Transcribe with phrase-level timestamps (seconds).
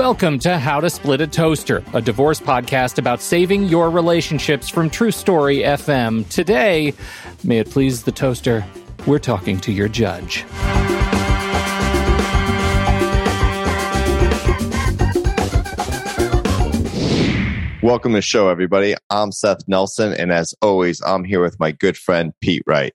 [0.00, 4.88] Welcome to How to Split a Toaster, a divorce podcast about saving your relationships from
[4.88, 6.26] True Story FM.
[6.30, 6.94] Today,
[7.44, 8.64] may it please the toaster,
[9.06, 10.46] we're talking to your judge.
[17.82, 18.94] Welcome to the show, everybody.
[19.10, 22.94] I'm Seth Nelson, and as always, I'm here with my good friend Pete Wright.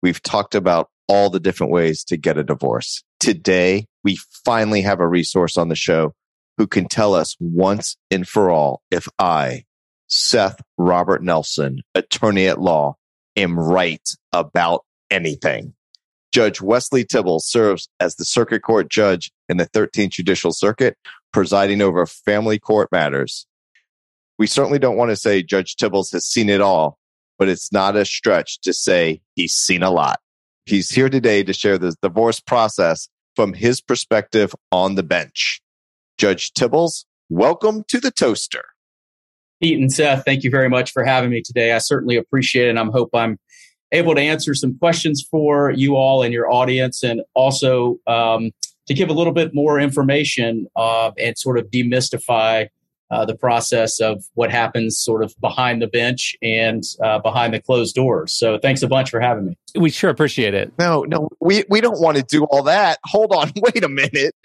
[0.00, 3.02] We've talked about all the different ways to get a divorce.
[3.18, 6.14] Today, we finally have a resource on the show
[6.58, 9.64] who can tell us once and for all if I,
[10.08, 12.96] Seth Robert Nelson, attorney at law,
[13.36, 15.74] am right about anything.
[16.32, 20.96] Judge Wesley Tibbles serves as the circuit court judge in the 13th Judicial Circuit,
[21.32, 23.46] presiding over family court matters.
[24.38, 26.98] We certainly don't want to say Judge Tibbles has seen it all,
[27.38, 30.20] but it's not a stretch to say he's seen a lot.
[30.66, 35.62] He's here today to share the divorce process from his perspective on the bench.
[36.18, 38.64] Judge Tibbles, welcome to the Toaster.
[39.62, 41.72] Pete and Seth, thank you very much for having me today.
[41.72, 43.38] I certainly appreciate it, and I hope I'm
[43.92, 48.50] able to answer some questions for you all and your audience, and also um,
[48.86, 52.68] to give a little bit more information uh, and sort of demystify
[53.10, 57.60] uh, the process of what happens sort of behind the bench and uh, behind the
[57.60, 58.34] closed doors.
[58.34, 59.58] So thanks a bunch for having me.
[59.76, 60.72] We sure appreciate it.
[60.78, 62.98] No, no, we, we don't want to do all that.
[63.04, 64.34] Hold on, wait a minute.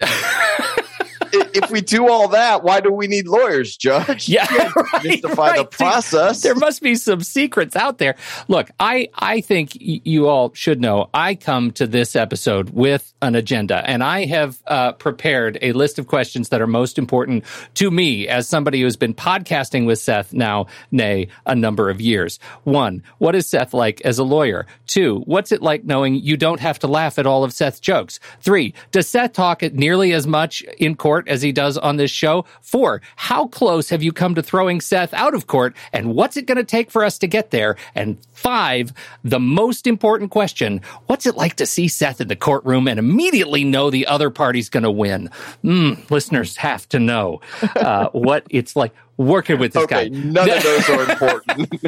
[1.54, 4.28] if we do all that, why do we need lawyers, Judge?
[4.28, 4.46] Yeah,
[4.92, 5.58] right, justify right.
[5.58, 6.42] the process.
[6.42, 8.16] There must be some secrets out there.
[8.48, 11.10] Look, I I think you all should know.
[11.12, 15.98] I come to this episode with an agenda, and I have uh, prepared a list
[15.98, 19.98] of questions that are most important to me as somebody who has been podcasting with
[19.98, 22.38] Seth now, nay, a number of years.
[22.64, 24.66] One, what is Seth like as a lawyer?
[24.86, 28.20] Two, what's it like knowing you don't have to laugh at all of Seth's jokes?
[28.40, 32.44] Three, does Seth talk nearly as much in court as he does on this show?
[32.60, 36.46] Four, how close have you come to throwing Seth out of court and what's it
[36.46, 37.76] going to take for us to get there?
[37.94, 38.92] And five,
[39.22, 43.64] the most important question, what's it like to see Seth in the courtroom and immediately
[43.64, 45.30] know the other party's going to win?
[45.64, 47.40] Mm, listeners have to know
[47.76, 50.16] uh, what it's like working with this okay, guy.
[50.16, 51.82] None of those are important.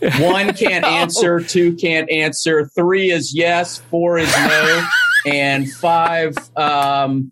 [0.18, 4.88] One can't answer, two can't answer, three is yes, four is no,
[5.26, 7.30] and five, um,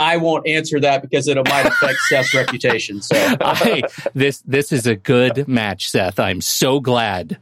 [0.00, 3.02] I won't answer that because it might affect Seth's reputation.
[3.02, 3.82] So I,
[4.14, 6.18] this this is a good match, Seth.
[6.18, 7.38] I'm so glad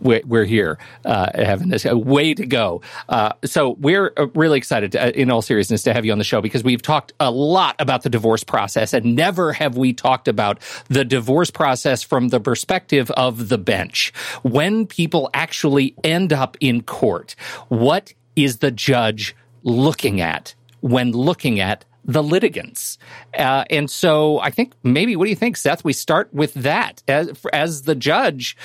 [0.00, 2.82] we're, we're here uh, having this way to go.
[3.08, 6.18] Uh, so we're uh, really excited, to, uh, in all seriousness, to have you on
[6.18, 9.92] the show because we've talked a lot about the divorce process, and never have we
[9.92, 14.12] talked about the divorce process from the perspective of the bench.
[14.42, 17.34] When people actually end up in court,
[17.68, 22.98] what is the judge looking at when looking at the litigants.
[23.36, 25.84] Uh, and so I think maybe, what do you think, Seth?
[25.84, 27.02] We start with that.
[27.08, 28.56] As, as the judge,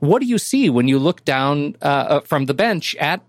[0.00, 3.22] what do you see when you look down uh, from the bench at,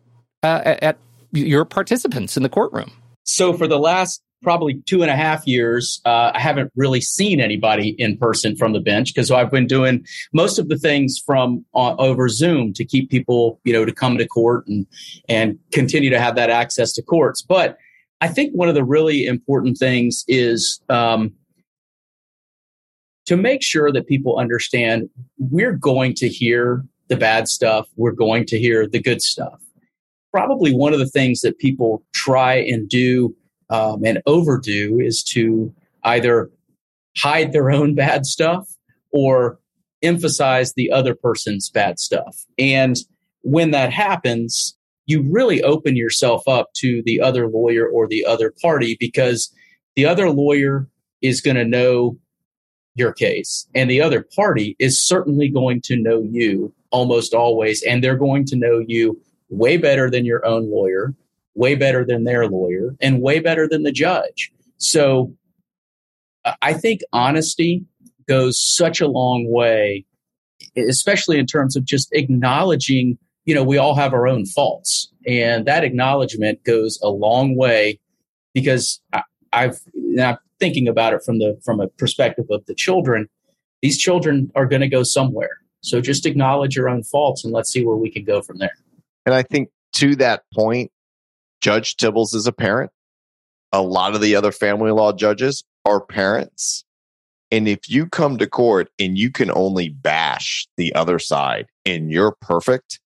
[0.44, 0.98] uh, at
[1.32, 2.92] your participants in the courtroom?
[3.24, 7.40] So for the last probably two and a half years, uh, I haven't really seen
[7.40, 11.66] anybody in person from the bench because I've been doing most of the things from
[11.74, 14.86] uh, over Zoom to keep people, you know, to come to court and
[15.30, 17.42] and continue to have that access to courts.
[17.42, 17.78] But
[18.24, 21.34] I think one of the really important things is um,
[23.26, 28.46] to make sure that people understand we're going to hear the bad stuff, we're going
[28.46, 29.60] to hear the good stuff.
[30.32, 33.36] Probably one of the things that people try and do
[33.70, 35.76] um, and overdo is to
[36.06, 36.50] either
[37.18, 38.70] hide their own bad stuff
[39.12, 39.60] or
[40.02, 42.46] emphasize the other person's bad stuff.
[42.58, 42.96] And
[43.42, 48.54] when that happens, you really open yourself up to the other lawyer or the other
[48.62, 49.54] party because
[49.96, 50.88] the other lawyer
[51.22, 52.18] is going to know
[52.96, 58.04] your case and the other party is certainly going to know you almost always and
[58.04, 59.20] they're going to know you
[59.50, 61.14] way better than your own lawyer
[61.56, 64.52] way better than their lawyer and way better than the judge.
[64.78, 65.34] So
[66.62, 67.86] i think honesty
[68.28, 70.06] goes such a long way
[70.76, 75.12] especially in terms of just acknowledging you know, we all have our own faults.
[75.28, 78.00] And that acknowledgement goes a long way
[78.54, 79.80] because I, I've,
[80.20, 83.28] I'm thinking about it from the, from a perspective of the children.
[83.82, 85.58] These children are going to go somewhere.
[85.82, 88.72] So just acknowledge your own faults and let's see where we can go from there.
[89.26, 90.92] And I think to that point,
[91.62, 92.92] Judge Tibbles is a parent.
[93.74, 96.86] A lot of the other family law judges are parents.
[97.52, 102.12] And if you come to court and you can only bash the other side and
[102.12, 103.00] you're perfect,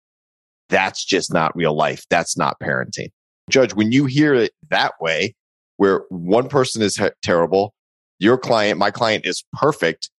[0.70, 2.04] that's just not real life.
[2.10, 3.10] That's not parenting.
[3.50, 5.36] Judge, when you hear it that way,
[5.78, 7.74] where one person is terrible,
[8.20, 10.10] your client, my client is perfect.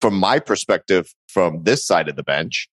[0.00, 2.68] From my perspective, from this side of the bench,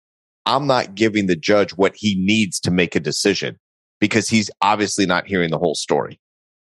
[0.45, 3.57] I'm not giving the judge what he needs to make a decision
[3.99, 6.19] because he's obviously not hearing the whole story.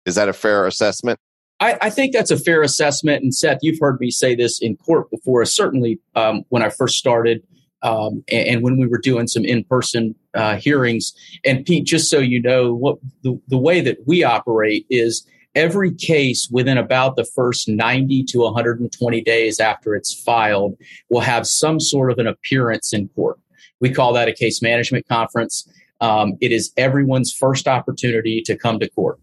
[0.05, 1.19] Is that a fair assessment?
[1.59, 3.23] I, I, think that's a fair assessment.
[3.23, 5.43] And Seth, you've heard me say this in court before.
[5.45, 7.41] Certainly, um, when I first started,
[7.81, 11.13] um, and, and, when we were doing some in-person uh, hearings.
[11.43, 15.93] And Pete, just so you know, what the, the way that we operate is every
[15.93, 20.77] case within about the first 90 to 120 days after it's filed
[21.09, 23.39] will have some sort of an appearance in court.
[23.79, 25.67] We call that a case management conference.
[26.01, 29.19] Um, it is everyone's first opportunity to come to court.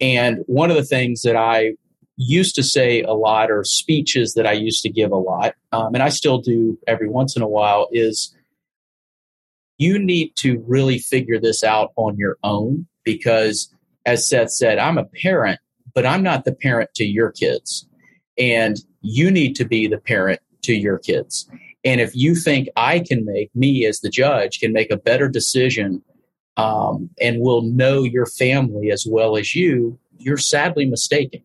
[0.00, 1.74] And one of the things that I
[2.16, 5.94] used to say a lot, or speeches that I used to give a lot, um,
[5.94, 8.34] and I still do every once in a while, is
[9.78, 13.72] you need to really figure this out on your own because,
[14.06, 15.60] as Seth said, I'm a parent,
[15.94, 17.86] but I'm not the parent to your kids.
[18.38, 21.48] And you need to be the parent to your kids.
[21.84, 25.28] And if you think I can make, me as the judge, can make a better
[25.28, 26.02] decision
[26.56, 31.42] um, and will know your family as well as you, you're sadly mistaken.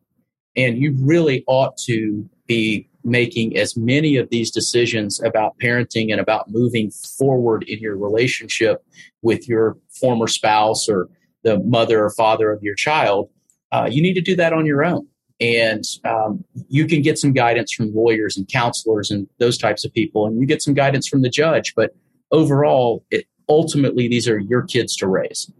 [0.55, 6.19] And you really ought to be making as many of these decisions about parenting and
[6.19, 8.83] about moving forward in your relationship
[9.21, 11.09] with your former spouse or
[11.43, 13.29] the mother or father of your child.
[13.71, 15.07] Uh, you need to do that on your own.
[15.39, 19.91] And um, you can get some guidance from lawyers and counselors and those types of
[19.91, 21.73] people, and you get some guidance from the judge.
[21.73, 21.95] But
[22.31, 25.51] overall, it, ultimately, these are your kids to raise.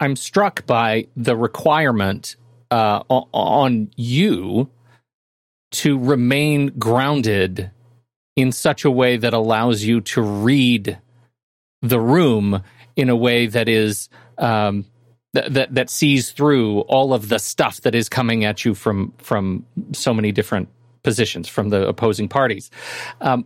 [0.00, 2.36] I'm struck by the requirement
[2.70, 4.70] uh, on you
[5.72, 7.70] to remain grounded
[8.36, 10.98] in such a way that allows you to read
[11.82, 12.62] the room
[12.96, 14.08] in a way that is
[14.38, 14.84] um,
[15.34, 19.12] that, that that sees through all of the stuff that is coming at you from
[19.18, 20.68] from so many different
[21.02, 22.70] positions from the opposing parties.
[23.20, 23.44] Um,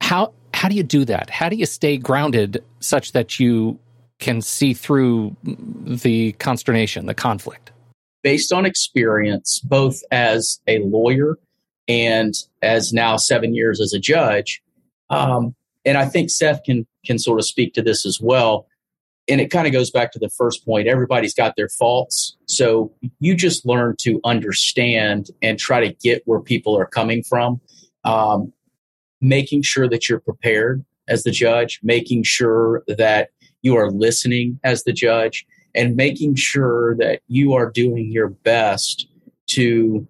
[0.00, 1.30] how how do you do that?
[1.30, 3.78] How do you stay grounded such that you
[4.18, 7.72] can see through the consternation, the conflict?
[8.22, 11.38] Based on experience, both as a lawyer
[11.88, 14.62] and as now seven years as a judge.
[15.08, 18.66] Um, and I think Seth can can sort of speak to this as well.
[19.28, 20.88] And it kind of goes back to the first point.
[20.88, 22.36] Everybody's got their faults.
[22.46, 27.60] So you just learn to understand and try to get where people are coming from.
[28.04, 28.52] Um,
[29.20, 33.30] making sure that you're prepared as the judge, making sure that
[33.62, 39.06] you are listening as the judge, and making sure that you are doing your best
[39.48, 40.06] to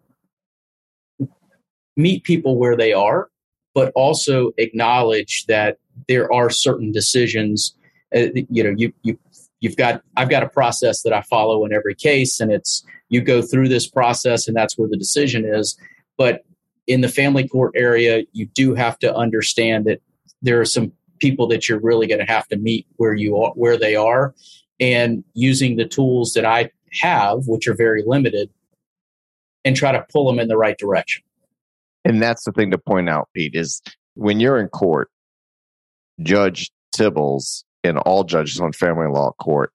[1.96, 3.28] meet people where they are,
[3.74, 5.78] but also acknowledge that
[6.08, 7.74] there are certain decisions.
[8.14, 9.18] Uh, you know, you you
[9.60, 13.20] you've got I've got a process that I follow in every case, and it's you
[13.20, 15.78] go through this process, and that's where the decision is.
[16.16, 16.44] But
[16.86, 20.00] in the family court area, you do have to understand that
[20.42, 23.52] there are some people that you're really going to have to meet where you are,
[23.52, 24.34] where they are,
[24.80, 26.70] and using the tools that I
[27.02, 28.50] have, which are very limited,
[29.64, 31.22] and try to pull them in the right direction.
[32.04, 33.82] And that's the thing to point out, Pete, is
[34.14, 35.10] when you're in court,
[36.22, 39.72] Judge Tibbles and all judges on family law court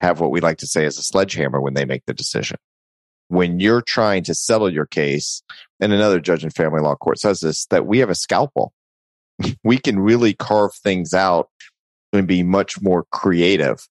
[0.00, 2.56] have what we like to say is a sledgehammer when they make the decision.
[3.28, 5.42] When you're trying to settle your case,
[5.80, 8.72] and another judge in family law court says this, that we have a scalpel.
[9.64, 11.50] we can really carve things out
[12.12, 13.86] and be much more creative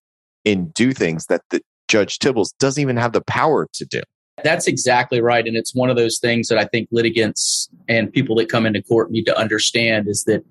[0.45, 4.01] and do things that the Judge Tibbles doesn't even have the power to do.
[4.43, 5.45] That's exactly right.
[5.45, 8.81] And it's one of those things that I think litigants and people that come into
[8.83, 10.43] court need to understand is that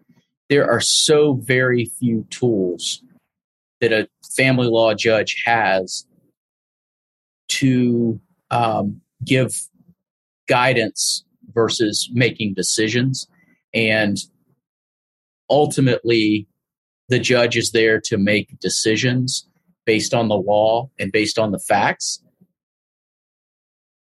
[0.49, 3.03] there are so very few tools
[3.81, 6.07] that a family law judge has
[7.49, 8.19] to
[8.51, 9.53] um, give
[10.49, 13.27] guidance versus making decisions.
[13.75, 14.17] And
[15.51, 16.47] ultimately,
[17.09, 19.47] the judge is there to make decisions
[19.85, 22.23] based on the law and based on the facts.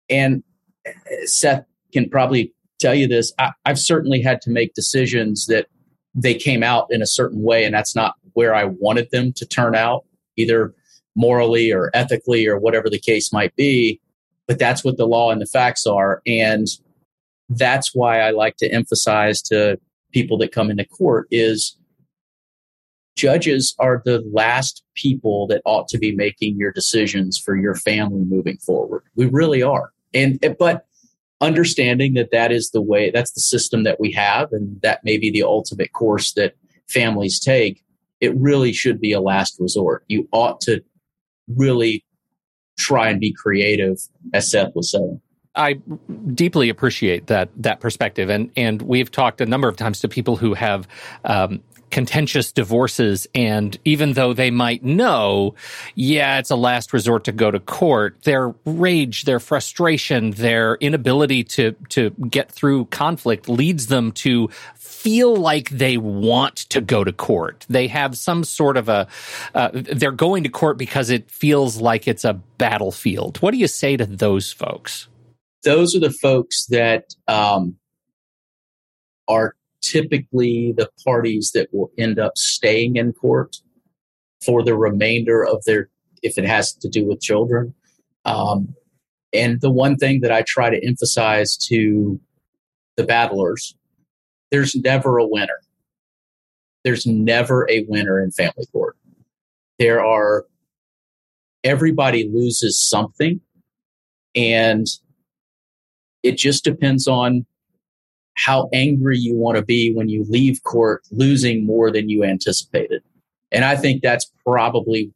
[0.09, 0.43] And
[0.87, 0.91] uh,
[1.25, 3.33] Seth can probably tell you this.
[3.39, 5.67] I, have certainly had to make decisions that
[6.15, 9.45] they came out in a certain way, and that's not where I wanted them to
[9.45, 10.05] turn out,
[10.37, 10.73] either
[11.15, 13.99] morally or ethically or whatever the case might be.
[14.47, 16.21] But that's what the law and the facts are.
[16.27, 16.67] And
[17.49, 19.79] that's why I like to emphasize to
[20.11, 21.77] people that come into court is
[23.15, 28.24] judges are the last people that ought to be making your decisions for your family
[28.25, 29.03] moving forward.
[29.15, 29.91] We really are.
[30.13, 30.86] And but
[31.41, 35.17] understanding that that is the way that's the system that we have and that may
[35.17, 36.55] be the ultimate course that
[36.89, 37.84] families take,
[38.22, 40.05] it really should be a last resort.
[40.08, 40.82] You ought to
[41.48, 42.05] really
[42.77, 43.98] try and be creative,
[44.34, 45.22] as Seth was saying.
[45.55, 45.74] I
[46.34, 50.36] deeply appreciate that that perspective, and and we've talked a number of times to people
[50.36, 50.88] who have
[51.25, 51.62] um,
[51.93, 55.55] contentious divorces, and even though they might know,
[55.95, 61.43] yeah, it's a last resort to go to court, their rage, their frustration, their inability
[61.43, 67.12] to to get through conflict leads them to feel like they want to go to
[67.12, 67.65] court.
[67.69, 69.07] They have some sort of a,
[69.53, 73.38] uh, they're going to court because it feels like it's a battlefield.
[73.38, 75.07] What do you say to those folks?
[75.63, 77.77] those are the folks that um,
[79.27, 83.57] are typically the parties that will end up staying in court
[84.43, 85.89] for the remainder of their,
[86.23, 87.73] if it has to do with children.
[88.25, 88.73] Um,
[89.33, 92.19] and the one thing that I try to emphasize to
[92.97, 93.75] the battlers
[94.53, 95.61] there's never a winner.
[96.83, 98.95] There's never a winner in family court.
[99.79, 100.45] There are,
[101.63, 103.41] everybody loses something.
[104.35, 104.85] And
[106.21, 107.47] it just depends on
[108.35, 113.03] how angry you want to be when you leave court losing more than you anticipated.
[113.51, 115.11] And I think that's probably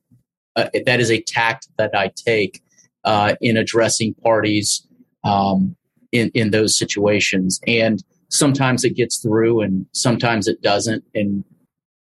[0.56, 2.64] uh, that is a tact that I take
[3.04, 4.88] uh, in addressing parties
[5.24, 5.76] um,
[6.12, 7.60] in in those situations.
[7.68, 11.04] And sometimes it gets through, and sometimes it doesn't.
[11.16, 11.44] And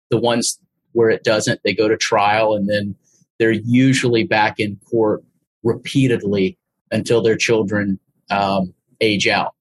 [0.09, 0.59] the ones
[0.93, 2.95] where it doesn't, they go to trial, and then
[3.39, 5.23] they're usually back in court
[5.63, 6.57] repeatedly
[6.91, 7.99] until their children
[8.29, 9.55] um, age out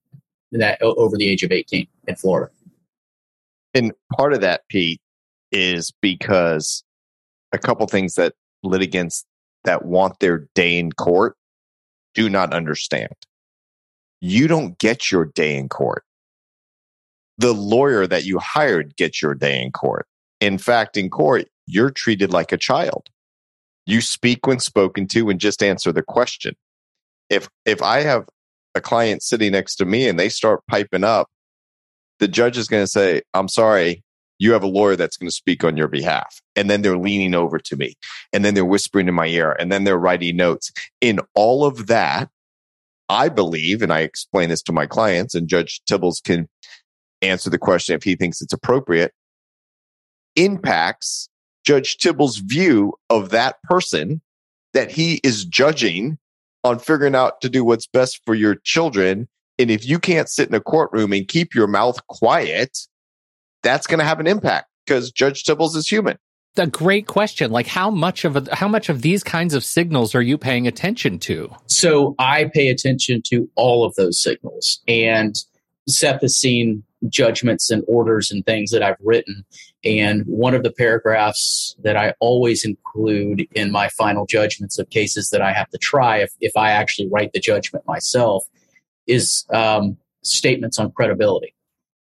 [0.59, 2.51] that over the age of 18 in Florida.
[3.73, 4.99] And part of that, Pete,
[5.51, 6.83] is because
[7.51, 9.25] a couple things that litigants
[9.63, 11.35] that want their day in court
[12.13, 13.13] do not understand.
[14.19, 16.03] You don't get your day in court.
[17.37, 20.05] The lawyer that you hired gets your day in court.
[20.39, 23.09] In fact, in court, you're treated like a child.
[23.85, 26.55] You speak when spoken to and just answer the question.
[27.29, 28.25] If if I have
[28.75, 31.27] a client sitting next to me and they start piping up,
[32.19, 34.03] the judge is going to say, I'm sorry,
[34.39, 36.41] you have a lawyer that's going to speak on your behalf.
[36.55, 37.95] And then they're leaning over to me
[38.33, 40.71] and then they're whispering in my ear and then they're writing notes.
[40.99, 42.29] In all of that,
[43.11, 46.47] I believe, and I explain this to my clients, and Judge Tibbles can
[47.21, 49.11] answer the question if he thinks it's appropriate,
[50.37, 51.27] impacts
[51.65, 54.21] Judge Tibble's view of that person
[54.73, 56.17] that he is judging
[56.63, 59.27] on figuring out to do what's best for your children.
[59.59, 62.77] And if you can't sit in a courtroom and keep your mouth quiet,
[63.63, 66.17] that's going to have an impact because Judge Tibbles is human.
[66.57, 67.51] A great question.
[67.51, 70.67] Like how much of a, how much of these kinds of signals are you paying
[70.67, 71.49] attention to?
[71.67, 75.35] So I pay attention to all of those signals, and
[75.87, 79.43] Seth has seen judgments and orders and things that I've written.
[79.83, 85.29] And one of the paragraphs that I always include in my final judgments of cases
[85.31, 88.45] that I have to try if, if I actually write the judgment myself
[89.07, 91.55] is um, statements on credibility.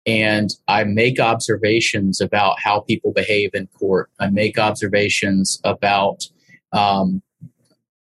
[0.06, 4.08] And I make observations about how people behave in court.
[4.20, 6.24] I make observations about
[6.72, 7.22] um,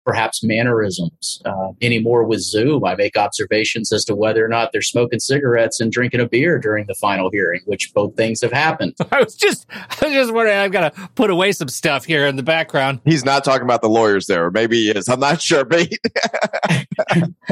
[0.08, 1.42] perhaps mannerisms.
[1.44, 5.80] Uh, anymore with Zoom, I make observations as to whether or not they're smoking cigarettes
[5.80, 8.94] and drinking a beer during the final hearing, which both things have happened.
[9.12, 10.56] I was just, I was just wondering.
[10.56, 13.02] I've got to put away some stuff here in the background.
[13.04, 15.10] He's not talking about the lawyers there, or maybe he is.
[15.10, 15.90] I'm not sure, but.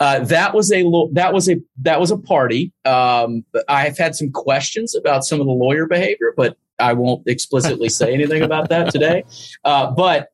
[0.00, 2.70] uh, that was a that was a that was a party.
[2.84, 7.88] Um, I've had some questions about some of the lawyer behavior, but I won't explicitly
[7.88, 9.24] say anything about that today.
[9.64, 10.28] Uh, but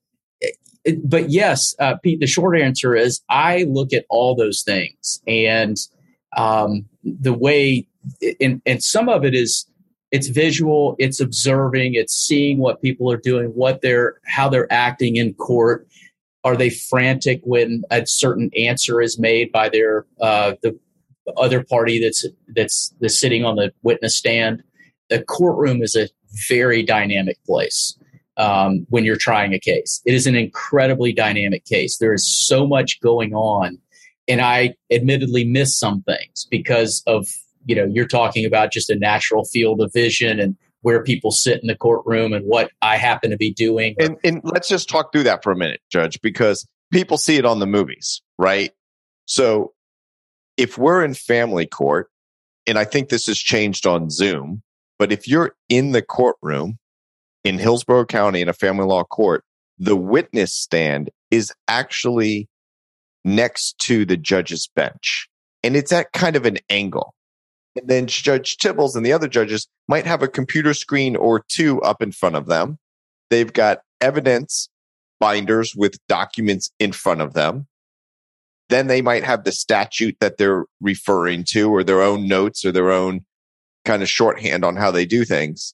[1.05, 2.21] but yes, uh, Pete.
[2.21, 5.77] The short answer is I look at all those things, and
[6.37, 7.89] um, the way,
[8.41, 9.67] and, and some of it is
[10.13, 15.17] it's visual, it's observing, it's seeing what people are doing, what they're how they're acting
[15.17, 15.87] in court.
[16.45, 20.79] Are they frantic when a certain answer is made by their uh, the
[21.37, 22.25] other party that's
[22.55, 24.63] that's that's sitting on the witness stand?
[25.09, 26.09] The courtroom is a
[26.49, 27.99] very dynamic place
[28.37, 30.01] um, when you're trying a case.
[30.05, 31.99] It is an incredibly dynamic case.
[31.99, 33.79] There is so much going on,
[34.29, 37.27] and I admittedly miss some things because of
[37.65, 41.61] you know you're talking about just a natural field of vision and where people sit
[41.61, 43.97] in the courtroom and what I happen to be doing.
[43.99, 47.45] And, and let's just talk through that for a minute, Judge, because people see it
[47.45, 48.71] on the movies, right?
[49.25, 49.73] So
[50.57, 52.09] if we're in family court,
[52.69, 54.63] and I think this has changed on Zoom,
[54.99, 56.79] but if you're in the courtroom
[57.45, 59.45] in Hillsborough County in a family law court,
[59.79, 62.49] the witness stand is actually
[63.25, 65.29] next to the judge's bench.
[65.63, 67.15] And it's at kind of an angle.
[67.77, 71.81] And then Judge Tibbles and the other judges might have a computer screen or two
[71.83, 72.79] up in front of them.
[73.29, 74.69] They've got evidence
[75.21, 77.67] binders with documents in front of them.
[78.69, 82.73] Then they might have the statute that they're referring to or their own notes or
[82.73, 83.25] their own
[83.87, 85.73] kind of shorthand on how they do things.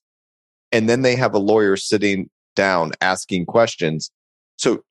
[0.70, 4.10] And then they have a lawyer sitting down asking questions.
[4.58, 4.84] So,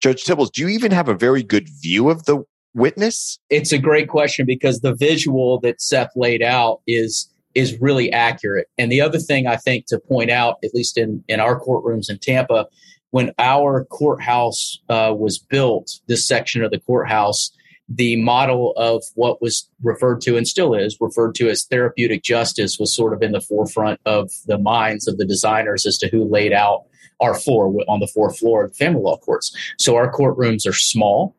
[0.00, 2.44] Judge Tibbles, do you even have a very good view of the
[2.74, 3.38] witness?
[3.50, 8.68] It's a great question because the visual that Seth laid out is is really accurate.
[8.78, 12.08] And the other thing I think to point out, at least in in our courtrooms
[12.08, 12.66] in Tampa,
[13.10, 17.50] when our courthouse uh, was built, this section of the courthouse,
[17.88, 22.78] the model of what was referred to and still is referred to as therapeutic justice
[22.78, 26.24] was sort of in the forefront of the minds of the designers as to who
[26.24, 26.84] laid out
[27.20, 29.56] our floor on the fourth floor of family law courts.
[29.78, 31.34] So our courtrooms are small.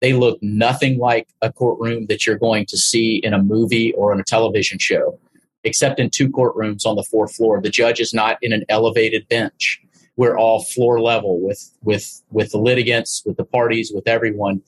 [0.00, 4.12] They look nothing like a courtroom that you're going to see in a movie or
[4.12, 5.18] on a television show,
[5.64, 7.60] except in two courtrooms on the fourth floor.
[7.60, 9.82] The judge is not in an elevated bench
[10.20, 14.60] we're all floor level with with with the litigants, with the parties, with everyone.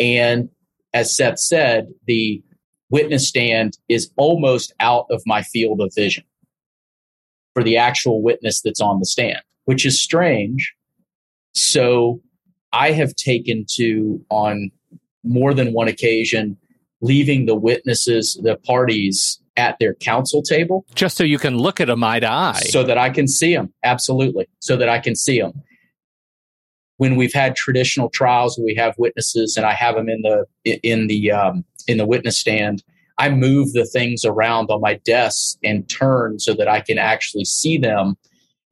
[0.00, 0.48] And
[0.96, 2.42] as Seth said, the
[2.88, 6.24] witness stand is almost out of my field of vision
[7.52, 10.74] for the actual witness that's on the stand, which is strange.
[11.54, 12.22] So
[12.72, 14.70] I have taken to on
[15.22, 16.56] more than one occasion
[17.02, 20.86] leaving the witnesses, the parties at their counsel table.
[20.94, 22.62] Just so you can look at them eye to eye.
[22.70, 23.70] So that I can see them.
[23.84, 24.48] Absolutely.
[24.60, 25.52] So that I can see them.
[26.98, 30.46] When we've had traditional trials, we have witnesses and I have them in the,
[30.82, 32.82] in the, um, in the witness stand.
[33.18, 37.44] I move the things around on my desk and turn so that I can actually
[37.44, 38.16] see them.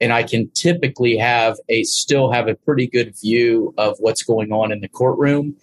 [0.01, 4.51] And I can typically have a, still have a pretty good view of what's going
[4.51, 5.55] on in the courtroom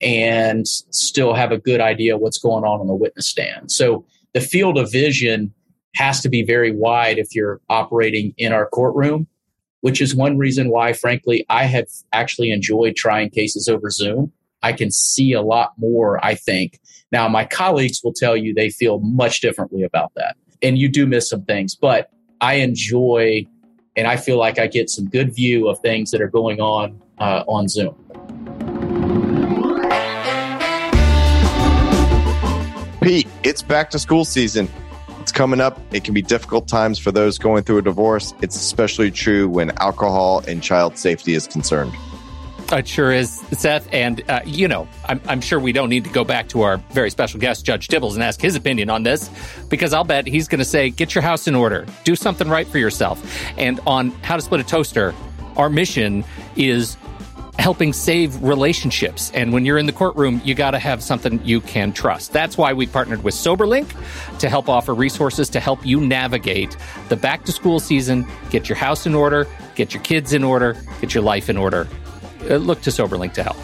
[0.00, 3.70] and still have a good idea what's going on on the witness stand.
[3.70, 5.52] So the field of vision
[5.94, 9.26] has to be very wide if you're operating in our courtroom,
[9.80, 14.32] which is one reason why, frankly, I have actually enjoyed trying cases over Zoom.
[14.62, 16.80] I can see a lot more, I think.
[17.12, 20.36] Now, my colleagues will tell you they feel much differently about that.
[20.62, 23.46] And you do miss some things, but I enjoy
[23.96, 27.00] and I feel like I get some good view of things that are going on
[27.18, 27.94] uh, on Zoom.
[33.02, 34.68] Pete, it's back to school season.
[35.20, 35.78] It's coming up.
[35.92, 38.32] It can be difficult times for those going through a divorce.
[38.40, 41.92] It's especially true when alcohol and child safety is concerned.
[42.72, 43.88] It sure is, Seth.
[43.92, 46.76] And, uh, you know, I'm, I'm, sure we don't need to go back to our
[46.92, 49.28] very special guest, Judge Tibbles, and ask his opinion on this,
[49.68, 52.66] because I'll bet he's going to say, get your house in order, do something right
[52.66, 53.20] for yourself.
[53.58, 55.14] And on how to split a toaster,
[55.56, 56.96] our mission is
[57.58, 59.30] helping save relationships.
[59.34, 62.32] And when you're in the courtroom, you got to have something you can trust.
[62.32, 63.88] That's why we partnered with SoberLink
[64.38, 66.76] to help offer resources to help you navigate
[67.08, 70.76] the back to school season, get your house in order, get your kids in order,
[71.00, 71.88] get your life in order.
[72.48, 73.56] Uh, look to SoberLink to help.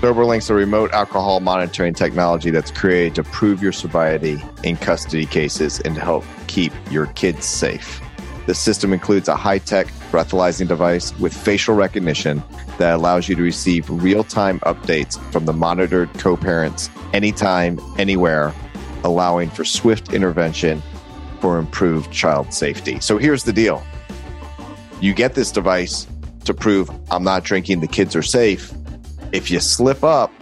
[0.00, 5.78] SoberLink's a remote alcohol monitoring technology that's created to prove your sobriety in custody cases
[5.80, 8.00] and to help keep your kids safe.
[8.46, 12.42] The system includes a high tech breathalyzing device with facial recognition
[12.78, 18.54] that allows you to receive real time updates from the monitored co parents anytime, anywhere,
[19.04, 20.82] allowing for swift intervention
[21.40, 23.00] for improved child safety.
[23.00, 23.82] So here's the deal
[25.00, 26.06] you get this device
[26.44, 28.72] to prove I'm not drinking, the kids are safe.
[29.32, 30.32] If you slip up,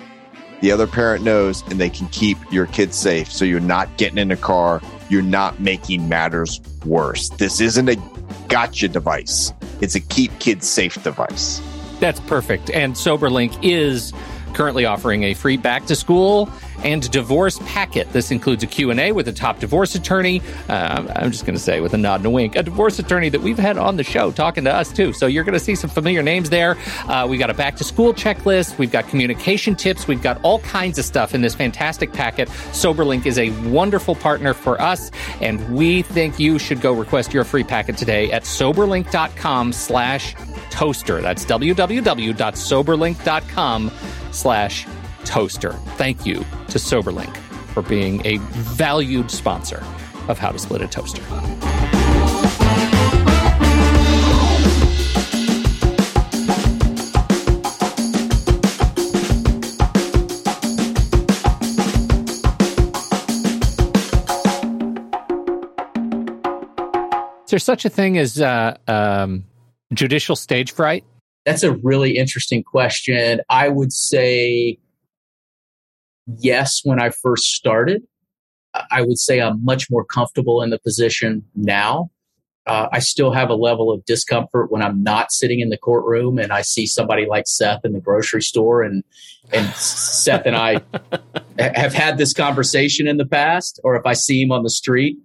[0.61, 3.31] the other parent knows and they can keep your kids safe.
[3.31, 7.29] So you're not getting in a car, you're not making matters worse.
[7.31, 7.97] This isn't a
[8.49, 11.61] gotcha device, it's a keep kids safe device.
[12.01, 12.71] That's perfect.
[12.71, 14.13] And SoberLink is
[14.55, 16.49] currently offering a free back to school
[16.85, 18.11] and divorce packet.
[18.13, 20.41] This includes a Q&A with a top divorce attorney.
[20.69, 23.29] Uh, I'm just going to say with a nod and a wink, a divorce attorney
[23.31, 25.13] that we've had on the show talking to us too.
[25.13, 26.77] So you're going to see some familiar names there.
[27.07, 28.79] Uh, we got a back to school checklist.
[28.79, 30.07] We've got communication tips.
[30.07, 32.49] We've got all kinds of stuff in this fantastic packet.
[32.49, 37.45] SoberLink is a wonderful partner for us, and we think you should go request your
[37.45, 40.37] free packet today at soberlink.com slash
[40.71, 41.21] toaster.
[41.21, 43.91] That's www.soberlink.com
[44.31, 44.87] slash
[45.25, 45.73] toaster.
[45.97, 46.37] Thank you
[46.69, 47.37] to SoberLink
[47.75, 49.85] for being a valued sponsor
[50.29, 51.23] of How to Split a Toaster.
[67.49, 69.45] Is there such a thing as uh, um,
[69.95, 71.03] judicial stage fright?
[71.49, 73.41] That's a really interesting question.
[73.49, 74.79] I would say
[76.27, 78.03] yes when I first started.
[78.91, 82.11] I would say I'm much more comfortable in the position now.
[82.67, 86.39] uh, I still have a level of discomfort when I'm not sitting in the courtroom
[86.39, 89.03] and I see somebody like Seth in the grocery store and
[89.51, 90.83] and Seth and I
[91.59, 95.17] have had this conversation in the past, or if I see him on the street,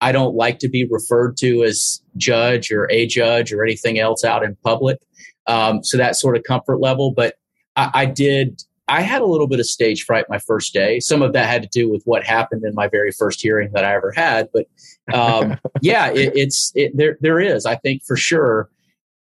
[0.00, 4.22] I don't like to be referred to as judge or a judge or anything else
[4.22, 4.98] out in public.
[5.46, 7.34] Um, so that sort of comfort level, but
[7.76, 11.00] I, I did I had a little bit of stage fright my first day.
[11.00, 13.84] Some of that had to do with what happened in my very first hearing that
[13.84, 14.48] I ever had.
[14.52, 14.66] But
[15.12, 17.18] um, yeah, it, it's it, there.
[17.20, 18.70] There is, I think, for sure.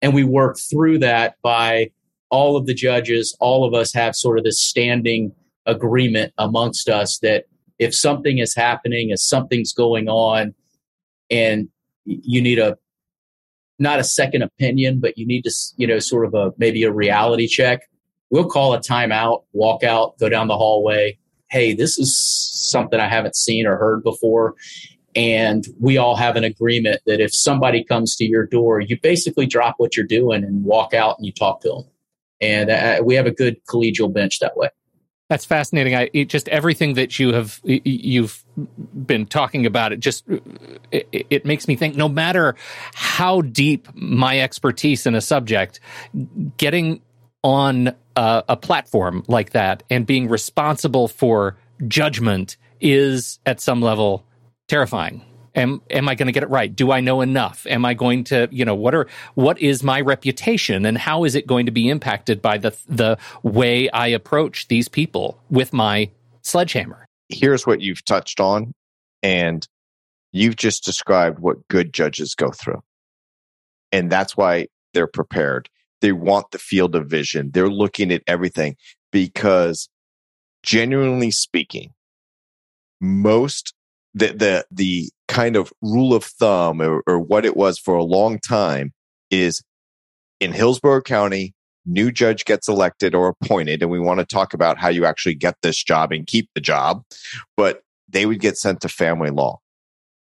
[0.03, 1.90] And we work through that by
[2.31, 3.35] all of the judges.
[3.40, 5.33] All of us have sort of this standing
[5.64, 7.47] agreement amongst us that
[7.79, 10.55] if something is happening, if something's going on,
[11.31, 11.68] and
[12.05, 12.77] you need a
[13.79, 16.93] not a second opinion, but you need to you know sort of a maybe a
[16.93, 17.83] reality check
[18.31, 21.19] we'll call a timeout, walk out, go down the hallway.
[21.51, 24.55] Hey, this is something I haven't seen or heard before.
[25.14, 29.47] And we all have an agreement that if somebody comes to your door, you basically
[29.47, 31.85] drop what you're doing and walk out and you talk to them.
[32.41, 34.69] And uh, we have a good collegial bench that way.
[35.29, 35.95] That's fascinating.
[35.95, 38.45] I it, just everything that you have you've
[39.07, 40.25] been talking about it just
[40.91, 41.97] it, it, makes me think.
[41.97, 42.57] No matter
[42.95, 45.81] how deep my expertise in a subject,
[46.57, 47.03] getting
[47.45, 54.25] on uh, a platform like that and being responsible for judgment is at some level
[54.67, 55.23] terrifying.
[55.55, 56.75] Am am I going to get it right?
[56.75, 57.67] Do I know enough?
[57.69, 61.35] Am I going to, you know, what are what is my reputation and how is
[61.35, 66.11] it going to be impacted by the the way I approach these people with my
[66.43, 67.07] sledgehammer?
[67.29, 68.73] Here's what you've touched on
[69.23, 69.67] and
[70.33, 72.83] you've just described what good judges go through.
[73.93, 75.69] And that's why they're prepared.
[76.01, 77.51] They want the field of vision.
[77.53, 78.77] They're looking at everything
[79.11, 79.89] because
[80.63, 81.93] genuinely speaking,
[83.01, 83.75] most
[84.15, 88.03] the the the kind of rule of thumb or, or what it was for a
[88.03, 88.93] long time
[89.31, 89.62] is
[90.41, 91.55] in Hillsborough County,
[91.87, 95.35] new judge gets elected or appointed, and we want to talk about how you actually
[95.35, 97.03] get this job and keep the job,
[97.57, 99.59] but they would get sent to family law.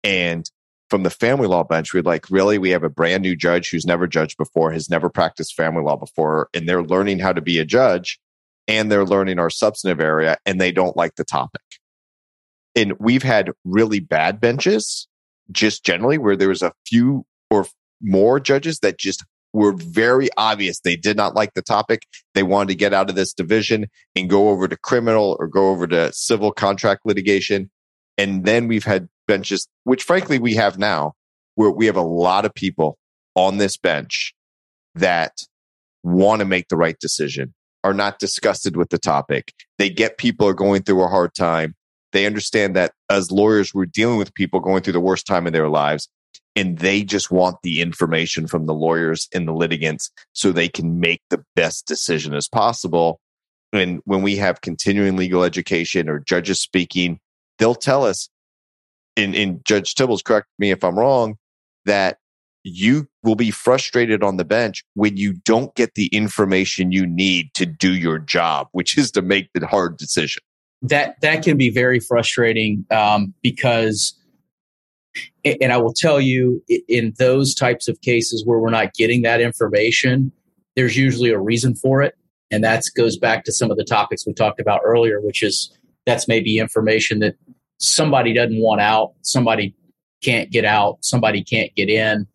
[0.02, 0.48] And
[0.90, 2.58] from the family law bench, we're like, really?
[2.58, 5.96] We have a brand new judge who's never judged before, has never practiced family law
[5.96, 8.20] before, and they're learning how to be a judge
[8.68, 11.62] and they're learning our substantive area and they don't like the topic.
[12.76, 15.06] And we've had really bad benches
[15.52, 17.66] just generally where there was a few or
[18.00, 22.06] more judges that just were very obvious they did not like the topic.
[22.34, 25.70] They wanted to get out of this division and go over to criminal or go
[25.70, 27.70] over to civil contract litigation.
[28.18, 31.12] And then we've had benches, which frankly we have now,
[31.54, 32.98] where we have a lot of people
[33.36, 34.34] on this bench
[34.96, 35.32] that
[36.02, 39.52] want to make the right decision, are not disgusted with the topic.
[39.78, 41.74] They get people are going through a hard time.
[42.14, 45.52] They understand that as lawyers, we're dealing with people going through the worst time in
[45.52, 46.08] their lives.
[46.56, 51.00] And they just want the information from the lawyers and the litigants so they can
[51.00, 53.20] make the best decision as possible.
[53.72, 57.18] And when we have continuing legal education or judges speaking,
[57.58, 58.28] they'll tell us,
[59.16, 61.34] in, in Judge Tibbles, correct me if I'm wrong,
[61.84, 62.18] that
[62.62, 67.52] you will be frustrated on the bench when you don't get the information you need
[67.54, 70.42] to do your job, which is to make the hard decision.
[70.84, 74.14] That that can be very frustrating um, because,
[75.44, 79.40] and I will tell you, in those types of cases where we're not getting that
[79.40, 80.30] information,
[80.76, 82.14] there's usually a reason for it,
[82.50, 85.74] and that goes back to some of the topics we talked about earlier, which is
[86.04, 87.34] that's maybe information that
[87.78, 89.74] somebody doesn't want out, somebody
[90.22, 92.26] can't get out, somebody can't get in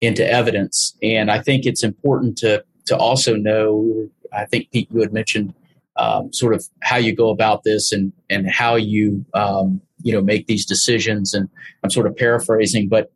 [0.00, 0.94] into evidence.
[1.02, 4.08] And I think it's important to to also know.
[4.32, 5.54] I think Pete, you had mentioned
[5.96, 10.22] um, sort of how you go about this and and how you um, you know
[10.22, 11.34] make these decisions.
[11.34, 11.48] And
[11.82, 13.10] I'm sort of paraphrasing, but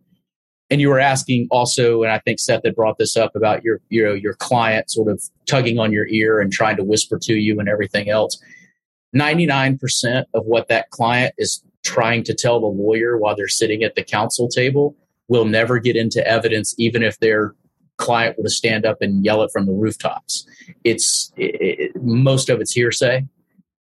[0.70, 3.80] and you were asking also, and I think Seth had brought this up about your
[3.88, 7.34] you know your client sort of tugging on your ear and trying to whisper to
[7.34, 8.40] you and everything else.
[9.16, 13.94] 99% of what that client is trying to tell the lawyer while they're sitting at
[13.94, 14.94] the counsel table
[15.28, 17.54] will never get into evidence, even if their
[17.98, 20.46] client were to stand up and yell it from the rooftops.
[20.84, 23.26] It's it, it, most of it's hearsay,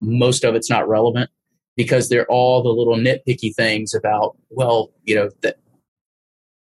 [0.00, 1.30] most of it's not relevant
[1.76, 5.58] because they're all the little nitpicky things about well, you know that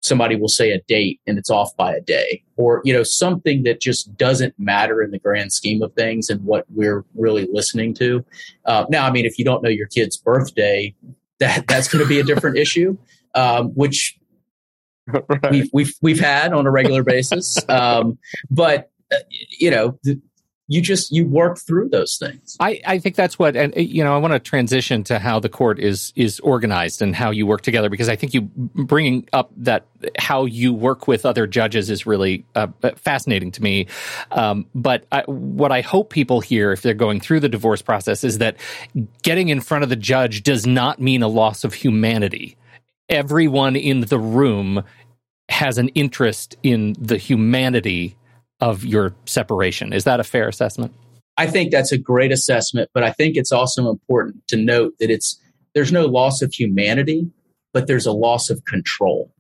[0.02, 3.64] somebody will say a date and it's off by a day or you know something
[3.64, 7.94] that just doesn't matter in the grand scheme of things and what we're really listening
[7.94, 8.24] to
[8.66, 10.94] uh, now i mean if you don't know your kid's birthday
[11.40, 12.98] that that's going to be a different issue
[13.36, 14.19] um, which
[15.30, 15.52] right.
[15.52, 18.18] we've, we've we've had on a regular basis um,
[18.50, 20.20] but uh, you know th-
[20.70, 22.56] you just you work through those things.
[22.60, 25.50] I, I think that's what, and you know, I want to transition to how the
[25.50, 29.52] court is is organized and how you work together because I think you bringing up
[29.58, 29.88] that
[30.20, 32.68] how you work with other judges is really uh,
[32.98, 33.88] fascinating to me.
[34.32, 38.24] Um, but I, what I hope people hear if they're going through the divorce process
[38.24, 38.56] is that
[39.24, 42.56] getting in front of the judge does not mean a loss of humanity.
[43.10, 44.84] Everyone in the room
[45.50, 48.16] has an interest in the humanity
[48.60, 49.94] of your separation.
[49.94, 50.94] Is that a fair assessment?
[51.38, 55.10] I think that's a great assessment, but I think it's also important to note that
[55.10, 55.40] it's
[55.74, 57.30] there's no loss of humanity,
[57.74, 59.32] but there's a loss of control.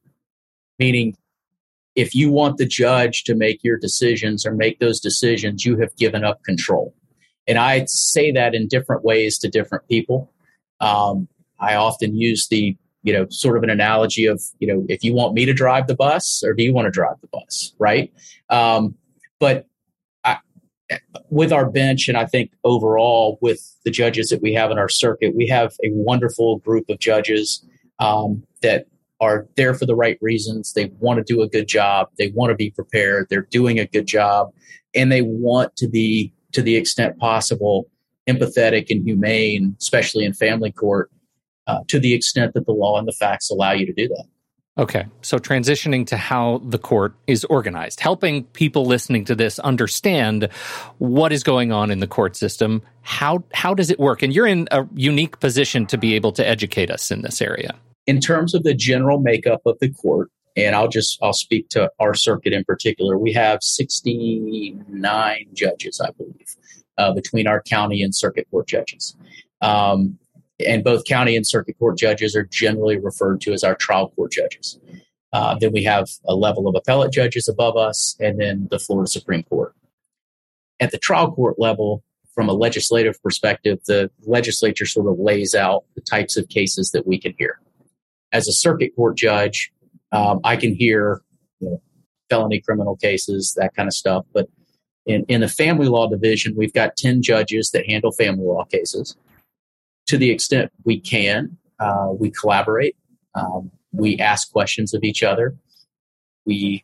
[0.77, 1.15] Meaning
[1.95, 5.95] if you want the judge to make your decisions or make those decisions, you have
[5.97, 6.93] given up control.
[7.47, 10.31] And I say that in different ways to different people.
[10.79, 11.27] Um,
[11.59, 15.13] I often use the, you know, sort of an analogy of, you know, if you
[15.13, 18.11] want me to drive the bus or do you want to drive the bus, right?
[18.49, 18.95] Um,
[19.39, 19.67] but
[20.23, 20.37] I,
[21.29, 24.89] with our bench, and I think overall with the judges that we have in our
[24.89, 27.65] circuit, we have a wonderful group of judges
[27.99, 28.87] um, that
[29.21, 30.73] are there for the right reasons.
[30.73, 32.09] They want to do a good job.
[32.17, 33.27] They want to be prepared.
[33.29, 34.49] They're doing a good job,
[34.95, 37.89] and they want to be, to the extent possible,
[38.29, 41.11] empathetic and humane, especially in family court,
[41.69, 44.25] uh, to the extent that the law and the facts allow you to do that.
[44.79, 50.49] Okay, so transitioning to how the court is organized, helping people listening to this understand
[50.99, 52.81] what is going on in the court system.
[53.01, 54.23] How how does it work?
[54.23, 57.75] And you're in a unique position to be able to educate us in this area.
[58.07, 61.91] In terms of the general makeup of the court, and I'll just I'll speak to
[61.99, 63.17] our circuit in particular.
[63.17, 66.55] We have 69 judges, I believe,
[66.97, 69.15] uh, between our county and circuit court judges.
[69.61, 70.17] Um,
[70.65, 74.31] and both county and circuit court judges are generally referred to as our trial court
[74.31, 74.79] judges.
[75.31, 79.09] Uh, then we have a level of appellate judges above us, and then the Florida
[79.09, 79.73] Supreme Court.
[80.79, 85.83] At the trial court level, from a legislative perspective, the legislature sort of lays out
[85.95, 87.59] the types of cases that we can hear.
[88.31, 89.71] As a circuit court judge,
[90.11, 91.21] um, I can hear
[91.59, 91.81] you know,
[92.29, 94.25] felony criminal cases, that kind of stuff.
[94.33, 94.47] But
[95.05, 99.15] in, in the family law division, we've got 10 judges that handle family law cases
[100.09, 102.95] to the extent we can, uh, we collaborate.
[103.35, 105.55] Um, we ask questions of each other.
[106.45, 106.83] We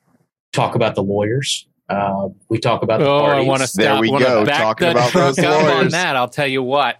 [0.54, 1.68] talk about the lawyers.
[1.90, 3.46] Uh, we talk about the oh, parties.
[3.46, 3.82] I want to stop.
[3.82, 4.46] There we go.
[4.46, 6.16] Back Talking the about truck those up on that.
[6.16, 6.98] I'll tell you what.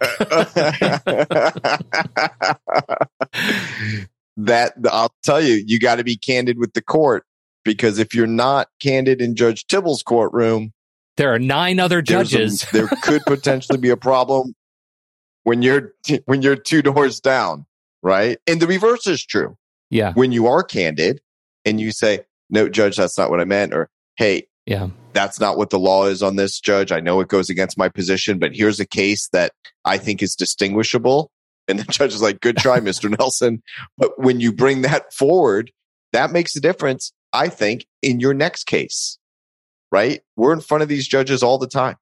[4.36, 7.24] that I'll tell you, you got to be candid with the court
[7.64, 10.72] because if you're not candid in Judge Tibble's courtroom,
[11.16, 12.66] there are nine other there's a- judges.
[12.72, 14.54] there could potentially be a problem
[15.46, 15.94] when you're
[16.26, 17.64] when you're two doors down,
[18.02, 18.38] right?
[18.46, 19.56] And the reverse is true.
[19.90, 21.20] yeah, When you are candid
[21.64, 24.88] and you say, "No, judge, that's not what I meant," or "Hey, yeah.
[25.12, 26.90] that's not what the law is on this judge.
[26.90, 29.52] I know it goes against my position, but here's a case that
[29.84, 31.30] I think is distinguishable.
[31.68, 33.16] And the judge is like, good try, Mr.
[33.16, 33.62] Nelson.
[33.96, 35.70] But when you bring that forward,
[36.12, 39.18] that makes a difference, I think, in your next case,
[39.92, 40.20] right?
[40.36, 41.96] We're in front of these judges all the time.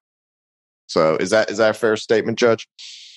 [0.87, 2.67] So is that, is that a fair statement, judge?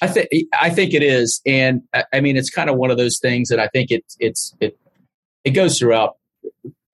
[0.01, 0.29] I think
[0.61, 3.49] I think it is, and I- I mean it's kind of one of those things
[3.49, 4.79] that I think it's it's it
[5.45, 6.17] it goes throughout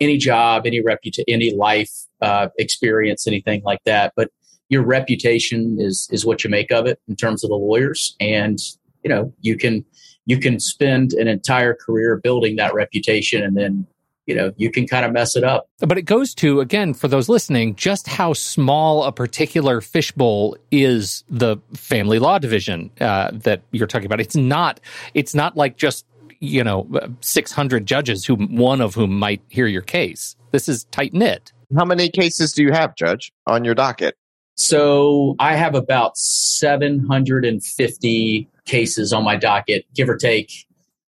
[0.00, 1.90] any job, any reputation, any life
[2.20, 4.12] uh, experience, anything like that.
[4.16, 4.30] But
[4.68, 8.58] your reputation is is what you make of it in terms of the lawyers, and
[9.02, 9.84] you know you can
[10.26, 13.86] you can spend an entire career building that reputation, and then
[14.26, 15.68] you know you can kind of mess it up.
[15.80, 21.24] But it goes to, again, for those listening, just how small a particular fishbowl is
[21.28, 24.20] the family law division uh, that you're talking about.
[24.20, 24.80] It's not,
[25.14, 26.06] it's not like just,
[26.40, 26.88] you know,
[27.20, 30.36] 600 judges who one of whom might hear your case.
[30.52, 31.52] This is tight knit.
[31.76, 34.16] How many cases do you have, judge, on your docket?
[34.56, 40.52] So I have about 750 cases on my docket, give or take.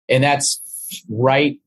[0.09, 0.61] And that's
[1.09, 1.59] right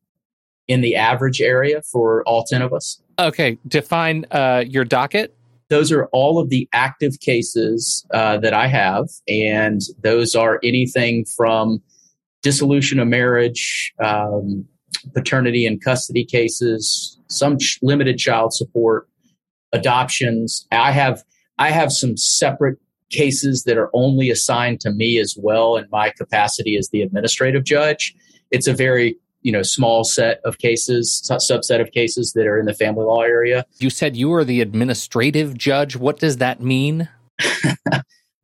[0.68, 3.02] in the average area for all 10 of us.
[3.20, 5.36] Okay, define uh, your docket.
[5.70, 9.08] Those are all of the active cases uh, that I have.
[9.28, 11.82] And those are anything from
[12.44, 14.66] dissolution of marriage, um,
[15.14, 19.08] paternity and custody cases, some ch- limited child support,
[19.74, 20.68] adoptions.
[20.72, 21.24] I have
[21.58, 22.78] I have some separate
[23.10, 27.64] cases that are only assigned to me as well in my capacity as the administrative
[27.64, 28.14] judge.
[28.52, 32.66] It's a very you know small set of cases, subset of cases that are in
[32.66, 33.66] the family law area.
[33.78, 35.96] You said you are the administrative judge.
[35.96, 37.10] What does that mean?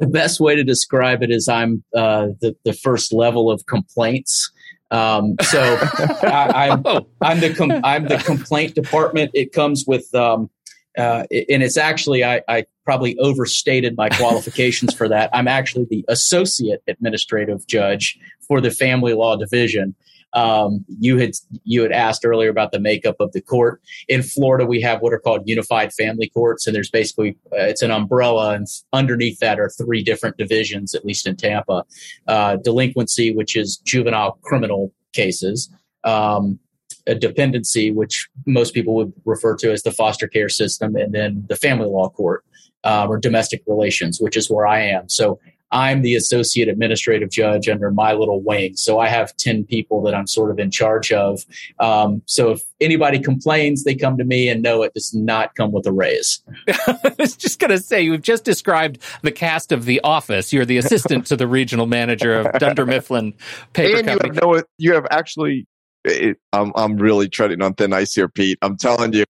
[0.01, 4.51] The best way to describe it is I'm uh, the the first level of complaints.
[4.89, 5.61] Um, so
[6.23, 9.29] I, I'm Oh, I'm the com- I'm the complaint department.
[9.35, 10.49] It comes with um,
[10.97, 15.29] uh, and it's actually I, I, probably overstated my qualifications for that.
[15.33, 19.93] I'm actually the associate administrative judge for the family law division.
[20.33, 21.31] Um, you had
[21.63, 24.65] you had asked earlier about the makeup of the court in Florida.
[24.65, 28.53] We have what are called unified family courts, and there's basically uh, it's an umbrella,
[28.55, 31.83] and underneath that are three different divisions, at least in Tampa:
[32.27, 35.69] uh, delinquency, which is juvenile criminal cases.
[36.03, 36.59] Um,
[37.07, 41.45] a dependency, which most people would refer to as the foster care system, and then
[41.49, 42.45] the family law court
[42.83, 45.09] um, or domestic relations, which is where I am.
[45.09, 45.39] So
[45.71, 48.75] I'm the associate administrative judge under my little wing.
[48.75, 51.45] So I have 10 people that I'm sort of in charge of.
[51.79, 55.71] Um, so if anybody complains, they come to me and know it does not come
[55.71, 56.41] with a raise.
[56.67, 60.51] I was just going to say, you've just described the cast of The Office.
[60.51, 63.33] You're the assistant to the regional manager of Dunder Mifflin
[63.73, 64.29] Paper and Company.
[64.29, 65.67] You have, no, you have actually
[66.03, 68.57] it, I'm I'm really treading on thin ice here, Pete.
[68.61, 69.23] I'm telling you.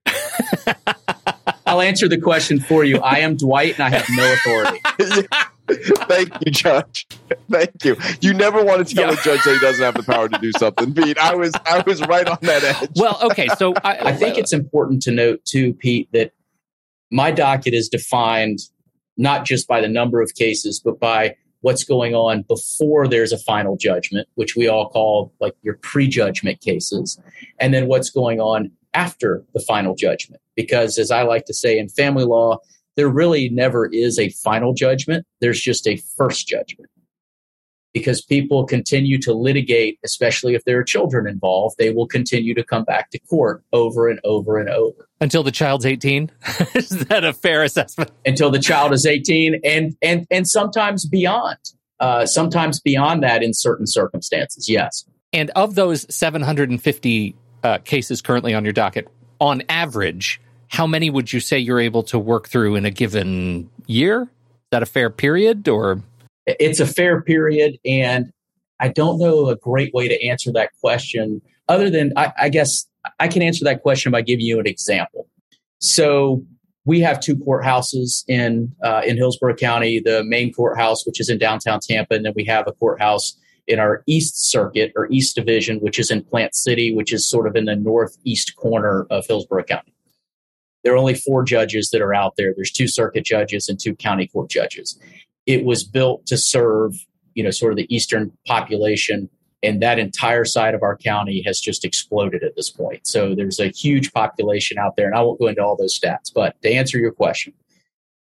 [1.66, 2.98] I'll answer the question for you.
[3.00, 4.80] I am Dwight, and I have no authority.
[6.08, 7.08] Thank you, Judge.
[7.50, 7.96] Thank you.
[8.20, 9.20] You never want to tell yeah.
[9.20, 11.18] a judge that he doesn't have the power to do something, Pete.
[11.18, 12.92] I was I was right on that edge.
[12.96, 16.34] Well, okay, so I, I think it's important to note too, Pete, that
[17.12, 18.60] my docket is defined
[19.18, 23.38] not just by the number of cases, but by what's going on before there's a
[23.38, 27.20] final judgment, which we all call like your prejudgment cases,
[27.60, 30.42] and then what's going on after the final judgment.
[30.56, 32.58] Because as I like to say in family law,
[33.02, 36.88] there really never is a final judgment, there's just a first judgment.
[37.96, 42.64] Because people continue to litigate, especially if there are children involved, they will continue to
[42.64, 45.10] come back to court over and over and over.
[45.20, 46.30] Until the child's 18?
[46.76, 48.12] is that a fair assessment?
[48.24, 51.58] Until the child is 18 and, and, and sometimes beyond.
[52.00, 55.06] Uh, sometimes beyond that in certain circumstances, yes.
[55.34, 59.08] And of those 750 uh, cases currently on your docket,
[59.40, 60.40] on average,
[60.72, 64.24] how many would you say you're able to work through in a given year?
[64.24, 64.30] Is
[64.72, 66.02] that a fair period or?
[66.46, 67.78] It's a fair period.
[67.86, 68.32] And
[68.80, 72.88] I don't know a great way to answer that question other than I, I guess
[73.20, 75.28] I can answer that question by giving you an example.
[75.80, 76.42] So
[76.86, 80.00] we have two courthouses in uh, in Hillsborough County.
[80.00, 83.78] The main courthouse, which is in downtown Tampa, and then we have a courthouse in
[83.78, 87.56] our East Circuit or East Division, which is in Plant City, which is sort of
[87.56, 89.94] in the northeast corner of Hillsborough County
[90.84, 92.54] there are only four judges that are out there.
[92.56, 95.00] There's two circuit judges and two county court judges.
[95.46, 96.96] It was built to serve,
[97.34, 99.30] you know, sort of the eastern population,
[99.64, 103.06] and that entire side of our county has just exploded at this point.
[103.06, 106.32] So there's a huge population out there, and I won't go into all those stats.
[106.34, 107.54] But to answer your question,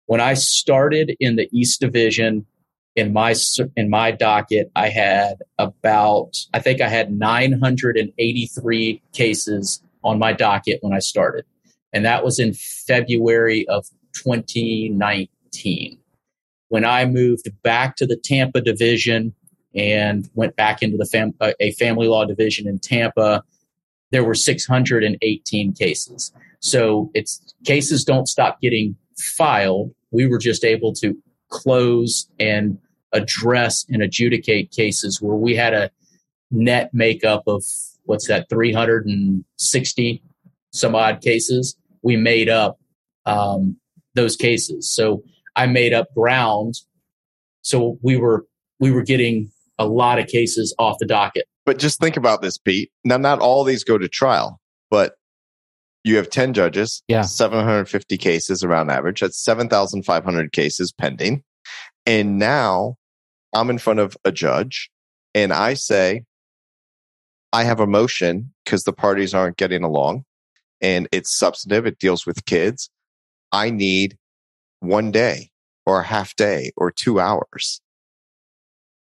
[0.06, 2.44] when I started in the East Division
[2.96, 3.34] in my
[3.76, 10.78] in my docket, I had about I think I had 983 cases on my docket
[10.82, 11.44] when I started
[11.92, 15.98] and that was in February of 2019.
[16.68, 19.34] When I moved back to the Tampa division
[19.74, 23.42] and went back into the fam- uh, a family law division in Tampa,
[24.12, 26.32] there were 618 cases.
[26.60, 28.96] So it's cases don't stop getting
[29.36, 29.92] filed.
[30.10, 31.16] We were just able to
[31.48, 32.78] close and
[33.12, 35.90] address and adjudicate cases where we had a
[36.50, 37.64] net makeup of
[38.04, 40.22] what's that 360
[40.72, 42.78] some odd cases we made up
[43.26, 43.76] um,
[44.14, 44.92] those cases.
[44.92, 45.22] So
[45.56, 46.74] I made up ground.
[47.62, 48.46] So we were
[48.78, 51.46] we were getting a lot of cases off the docket.
[51.66, 52.90] But just think about this, Pete.
[53.04, 54.60] Now, not all these go to trial,
[54.90, 55.14] but
[56.04, 57.22] you have 10 judges, yeah.
[57.22, 59.20] 750 cases around average.
[59.20, 61.42] That's 7,500 cases pending.
[62.06, 62.96] And now
[63.54, 64.90] I'm in front of a judge
[65.34, 66.24] and I say,
[67.52, 70.24] I have a motion because the parties aren't getting along
[70.80, 71.86] and it's substantive.
[71.86, 72.90] It deals with kids.
[73.52, 74.16] I need
[74.80, 75.50] one day
[75.86, 77.80] or a half day or two hours.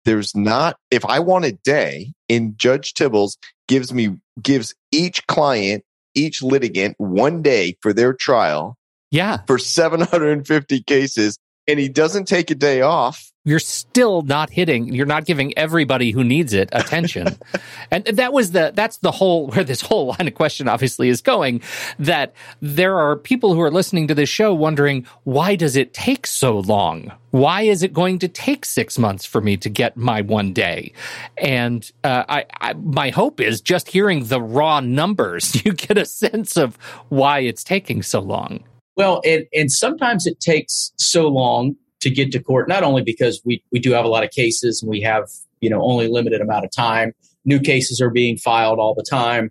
[0.05, 5.85] There's not, if I want a day in Judge Tibbals gives me, gives each client,
[6.15, 8.77] each litigant one day for their trial.
[9.11, 9.39] Yeah.
[9.47, 15.07] For 750 cases and he doesn't take a day off you're still not hitting you're
[15.07, 17.27] not giving everybody who needs it attention.
[17.91, 21.23] And that was the that's the whole where this whole line of question obviously is
[21.23, 21.63] going
[21.99, 26.27] that there are people who are listening to this show wondering why does it take
[26.27, 27.11] so long?
[27.31, 30.93] Why is it going to take six months for me to get my one day?
[31.39, 36.05] And uh, I, I my hope is just hearing the raw numbers you get a
[36.05, 36.77] sense of
[37.09, 38.65] why it's taking so long.
[38.97, 43.41] Well, and, and sometimes it takes so long to get to court, not only because
[43.45, 45.25] we, we do have a lot of cases and we have,
[45.61, 47.13] you know, only limited amount of time.
[47.45, 49.51] New cases are being filed all the time.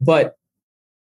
[0.00, 0.36] But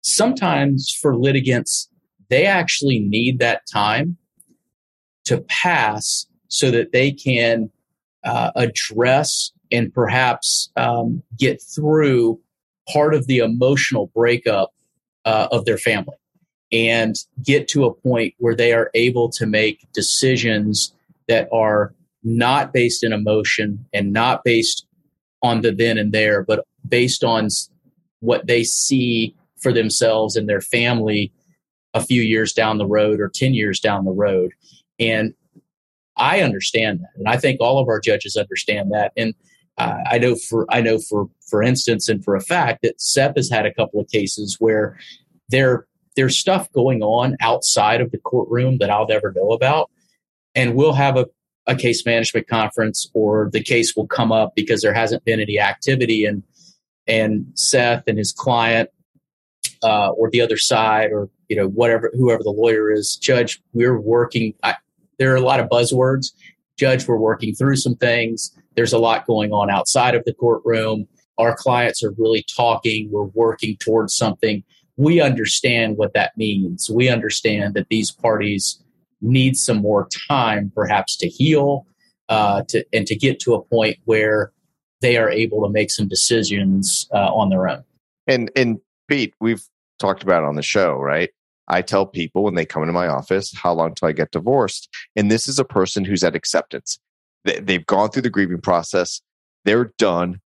[0.02, 1.88] sometimes for litigants,
[2.28, 4.16] they actually need that time
[5.24, 7.70] to pass so that they can
[8.24, 12.40] uh, address and perhaps um, get through
[12.90, 14.70] part of the emotional breakup
[15.24, 16.16] uh, of their family
[16.70, 20.94] and get to a point where they are able to make decisions
[21.26, 24.86] that are not based in emotion and not based
[25.42, 27.48] on the then and there, but based on
[28.20, 31.32] what they see for themselves and their family
[31.94, 34.52] a few years down the road or 10 years down the road.
[34.98, 35.34] And
[36.16, 37.10] I understand that.
[37.16, 39.12] And I think all of our judges understand that.
[39.16, 39.34] And
[39.78, 43.36] uh, I know for, I know for, for instance, and for a fact that Seth
[43.36, 44.98] has had a couple of cases where
[45.48, 45.86] there,
[46.18, 49.88] there's stuff going on outside of the courtroom that I'll never know about.
[50.56, 51.26] And we'll have a,
[51.68, 55.60] a case management conference or the case will come up because there hasn't been any
[55.60, 56.42] activity and
[57.06, 58.90] and Seth and his client
[59.84, 64.00] uh, or the other side or you know whatever whoever the lawyer is judge we're
[64.00, 64.74] working I,
[65.20, 66.32] there are a lot of buzzwords.
[66.76, 68.52] Judge we're working through some things.
[68.74, 71.06] There's a lot going on outside of the courtroom.
[71.38, 73.08] Our clients are really talking.
[73.12, 74.64] We're working towards something
[74.98, 78.82] we understand what that means we understand that these parties
[79.20, 81.86] need some more time perhaps to heal
[82.28, 84.52] uh, to, and to get to a point where
[85.00, 87.82] they are able to make some decisions uh, on their own
[88.26, 88.78] and and
[89.08, 89.64] Pete, we've
[89.98, 91.30] talked about on the show, right?
[91.66, 94.88] I tell people when they come into my office, how long till I get divorced?
[95.16, 96.98] And this is a person who's at acceptance.
[97.44, 99.20] They've gone through the grieving process.
[99.64, 100.40] They're done.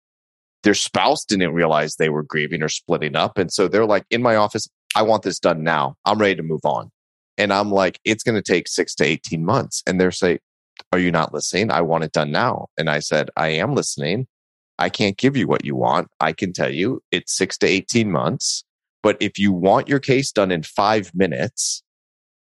[0.62, 3.36] Their spouse didn't realize they were grieving or splitting up.
[3.38, 5.96] And so they're like, in my office, I want this done now.
[6.04, 6.90] I'm ready to move on.
[7.38, 9.82] And I'm like, it's going to take six to 18 months.
[9.86, 10.38] And they're saying,
[10.92, 11.70] are you not listening?
[11.70, 12.68] I want it done now.
[12.76, 14.26] And I said, I am listening.
[14.78, 16.08] I can't give you what you want.
[16.20, 18.64] I can tell you it's six to 18 months.
[19.02, 21.82] But if you want your case done in five minutes,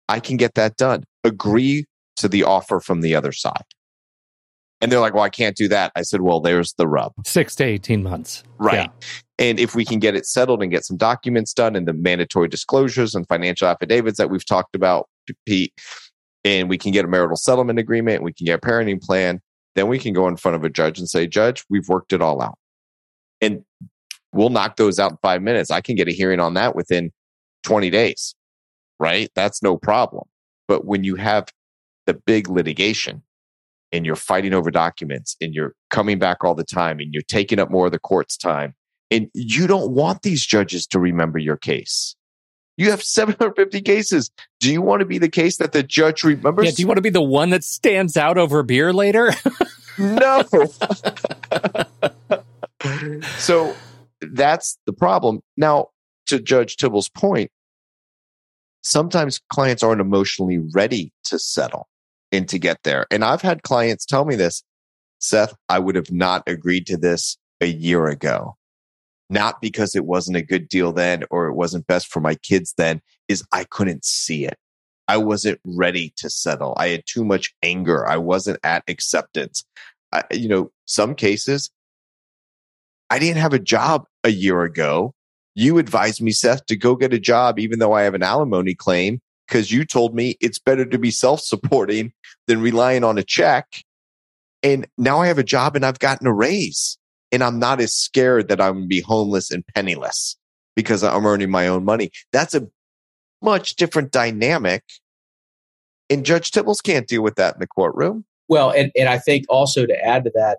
[0.09, 1.05] I can get that done.
[1.25, 3.64] Agree to the offer from the other side.
[4.81, 5.93] And they're like, well, I can't do that.
[5.95, 7.12] I said, well, there's the rub.
[7.26, 8.43] Six to 18 months.
[8.59, 8.91] Right.
[8.91, 9.09] Yeah.
[9.39, 12.49] And if we can get it settled and get some documents done and the mandatory
[12.49, 15.09] disclosures and financial affidavits that we've talked about,
[15.47, 15.72] Pete,
[16.45, 19.41] and we can get a marital settlement agreement, we can get a parenting plan,
[19.74, 22.22] then we can go in front of a judge and say, Judge, we've worked it
[22.22, 22.59] all out.
[23.41, 23.64] And
[24.33, 25.70] we'll knock those out in five minutes.
[25.70, 27.12] I can get a hearing on that within
[27.64, 28.35] 20 days,
[28.99, 29.31] right?
[29.35, 30.24] That's no problem.
[30.68, 31.49] But when you have
[32.07, 33.22] the big litigation
[33.93, 37.59] and you're fighting over documents and you're coming back all the time and you're taking
[37.59, 38.74] up more of the court's time,
[39.11, 42.14] and you don't want these judges to remember your case.
[42.76, 44.30] You have 750 cases.
[44.59, 46.64] Do you want to be the case that the judge remembers?
[46.64, 49.32] Yeah, do you want to be the one that stands out over beer later?
[49.99, 50.45] no.
[53.36, 53.74] so
[54.22, 55.41] that's the problem.
[55.59, 55.88] Now,
[56.28, 57.51] to Judge Tibbals' point,
[58.80, 61.89] sometimes clients aren't emotionally ready to settle
[62.33, 63.07] and to get there.
[63.11, 64.62] And I've had clients tell me this
[65.18, 68.57] Seth, I would have not agreed to this a year ago
[69.31, 72.74] not because it wasn't a good deal then or it wasn't best for my kids
[72.76, 74.59] then, is I couldn't see it.
[75.09, 76.74] I wasn't ready to settle.
[76.76, 78.07] I had too much anger.
[78.07, 79.64] I wasn't at acceptance.
[80.12, 81.70] I, you know, some cases,
[83.09, 85.14] I didn't have a job a year ago.
[85.55, 88.74] You advised me, Seth, to go get a job, even though I have an alimony
[88.74, 89.20] claim,
[89.51, 92.12] because you told me it's better to be self supporting
[92.46, 93.66] than relying on a check.
[94.62, 96.98] And now I have a job and I've gotten a raise
[97.32, 100.36] and I'm not as scared that I'm going to be homeless and penniless
[100.76, 102.12] because I'm earning my own money.
[102.32, 102.68] That's a
[103.42, 104.84] much different dynamic.
[106.09, 108.24] And Judge Tibbals can't deal with that in the courtroom.
[108.48, 110.59] Well, and, and I think also to add to that,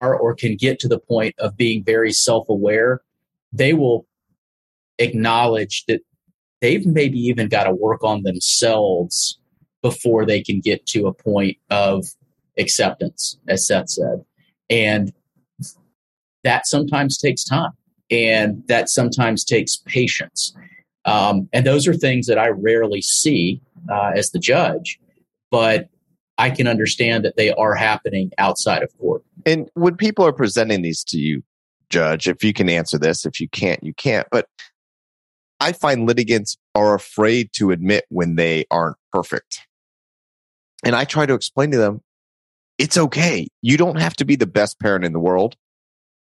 [0.00, 3.00] or, or can get to the point of being very self aware,
[3.52, 4.06] they will
[4.98, 6.00] acknowledge that
[6.60, 9.38] they've maybe even got to work on themselves
[9.82, 12.06] before they can get to a point of
[12.58, 14.24] acceptance, as Seth said.
[14.70, 15.12] And
[16.42, 17.72] that sometimes takes time
[18.10, 20.54] and that sometimes takes patience.
[21.04, 24.98] Um, and those are things that I rarely see uh, as the judge,
[25.50, 25.88] but
[26.38, 29.22] I can understand that they are happening outside of court.
[29.46, 31.42] And when people are presenting these to you,
[31.90, 34.26] Judge, if you can answer this, if you can't, you can't.
[34.30, 34.48] But
[35.60, 39.60] I find litigants are afraid to admit when they aren't perfect.
[40.84, 42.00] And I try to explain to them
[42.78, 43.48] it's okay.
[43.62, 45.56] You don't have to be the best parent in the world.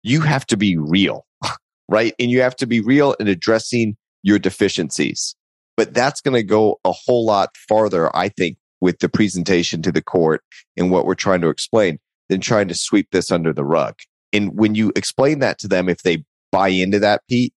[0.02, 1.24] You have to be real,
[1.88, 2.14] right?
[2.18, 5.34] And you have to be real in addressing your deficiencies.
[5.76, 9.92] But that's going to go a whole lot farther, I think, with the presentation to
[9.92, 10.42] the court
[10.76, 11.98] and what we're trying to explain
[12.28, 13.94] than trying to sweep this under the rug.
[14.32, 17.54] And when you explain that to them, if they buy into that, Pete,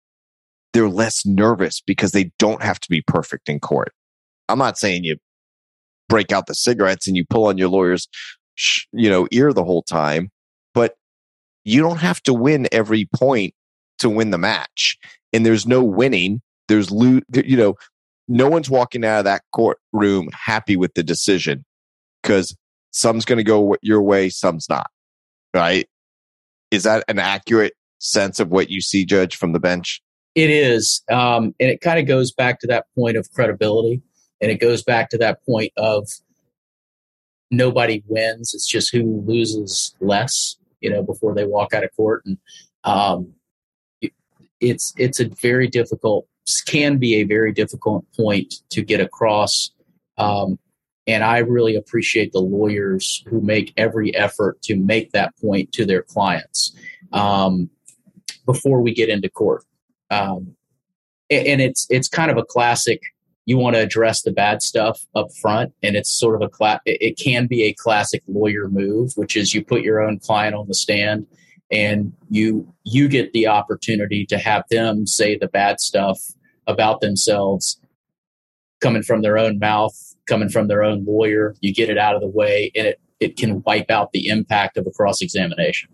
[0.76, 3.94] they're less nervous because they don't have to be perfect in court.
[4.50, 5.16] I'm not saying you
[6.10, 8.10] break out the cigarettes and you pull on your lawyer's,
[8.92, 10.32] you know, ear the whole time,
[10.74, 10.96] but
[11.64, 13.54] you don't have to win every point
[14.00, 14.98] to win the match.
[15.32, 16.42] And there's no winning.
[16.68, 17.76] There's, lo- you know,
[18.28, 21.64] no one's walking out of that courtroom happy with the decision
[22.22, 22.54] because
[22.92, 24.88] some's going to go your way, some's not.
[25.54, 25.88] Right?
[26.70, 30.02] Is that an accurate sense of what you see, Judge, from the bench?
[30.36, 31.02] It is.
[31.10, 34.02] Um, and it kind of goes back to that point of credibility.
[34.42, 36.08] And it goes back to that point of
[37.50, 38.54] nobody wins.
[38.54, 42.24] It's just who loses less, you know, before they walk out of court.
[42.26, 42.38] And
[42.84, 43.34] um,
[44.60, 46.28] it's it's a very difficult,
[46.66, 49.72] can be a very difficult point to get across.
[50.18, 50.60] Um,
[51.08, 55.86] and I really appreciate the lawyers who make every effort to make that point to
[55.86, 56.76] their clients
[57.14, 57.70] um,
[58.46, 59.64] before we get into court.
[60.16, 60.56] Um,
[61.30, 63.02] and it's it's kind of a classic.
[63.46, 66.82] You want to address the bad stuff up front, and it's sort of a cla-
[66.86, 70.68] It can be a classic lawyer move, which is you put your own client on
[70.68, 71.28] the stand,
[71.72, 76.20] and you you get the opportunity to have them say the bad stuff
[76.68, 77.80] about themselves,
[78.82, 79.96] coming from their own mouth,
[80.28, 81.56] coming from their own lawyer.
[81.62, 84.78] You get it out of the way, and it it can wipe out the impact
[84.78, 85.90] of a cross examination.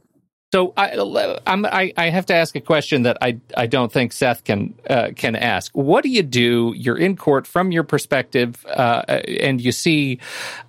[0.53, 4.11] So I, I'm, I, I have to ask a question that I, I don't think
[4.11, 5.71] Seth can uh, can ask.
[5.73, 6.73] What do you do?
[6.75, 10.19] You're in court from your perspective, uh, and you see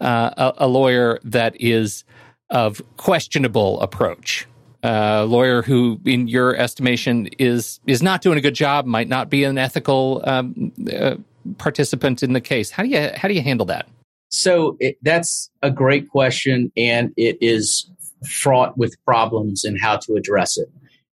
[0.00, 2.04] uh, a, a, lawyer that is
[2.48, 4.46] of questionable approach.
[4.84, 9.30] A lawyer who, in your estimation, is is not doing a good job, might not
[9.30, 11.16] be an ethical um, uh,
[11.58, 12.70] participant in the case.
[12.70, 13.88] How do you how do you handle that?
[14.28, 17.90] So it, that's a great question, and it is
[18.26, 20.68] fraught with problems and how to address it.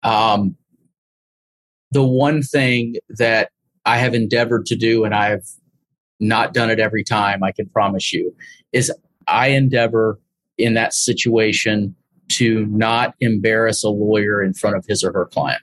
[0.03, 0.57] Um,
[1.91, 3.51] the one thing that
[3.85, 5.47] I have endeavored to do, and I've
[6.21, 8.35] not done it every time, I can promise you,
[8.73, 8.93] is
[9.29, 10.19] I endeavor
[10.59, 11.95] in that situation
[12.29, 15.63] to not embarrass a lawyer in front of his or her client.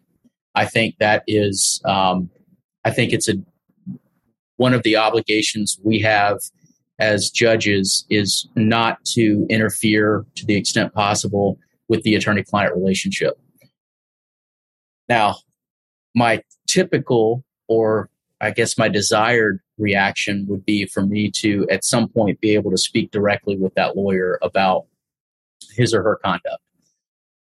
[0.55, 2.29] I think that is, um,
[2.85, 3.35] I think it's a
[4.57, 6.39] one of the obligations we have
[7.01, 11.57] as judges is not to interfere to the extent possible
[11.89, 13.37] with the attorney client relationship.
[15.09, 15.37] Now,
[16.15, 22.07] my typical or I guess my desired reaction would be for me to at some
[22.07, 24.85] point be able to speak directly with that lawyer about
[25.71, 26.61] his or her conduct.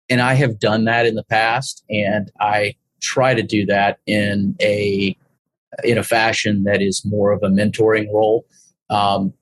[0.10, 4.56] And I have done that in the past and I try to do that in
[4.62, 5.16] a
[5.84, 8.46] in a fashion that is more of a mentoring role.
[8.90, 9.34] Um,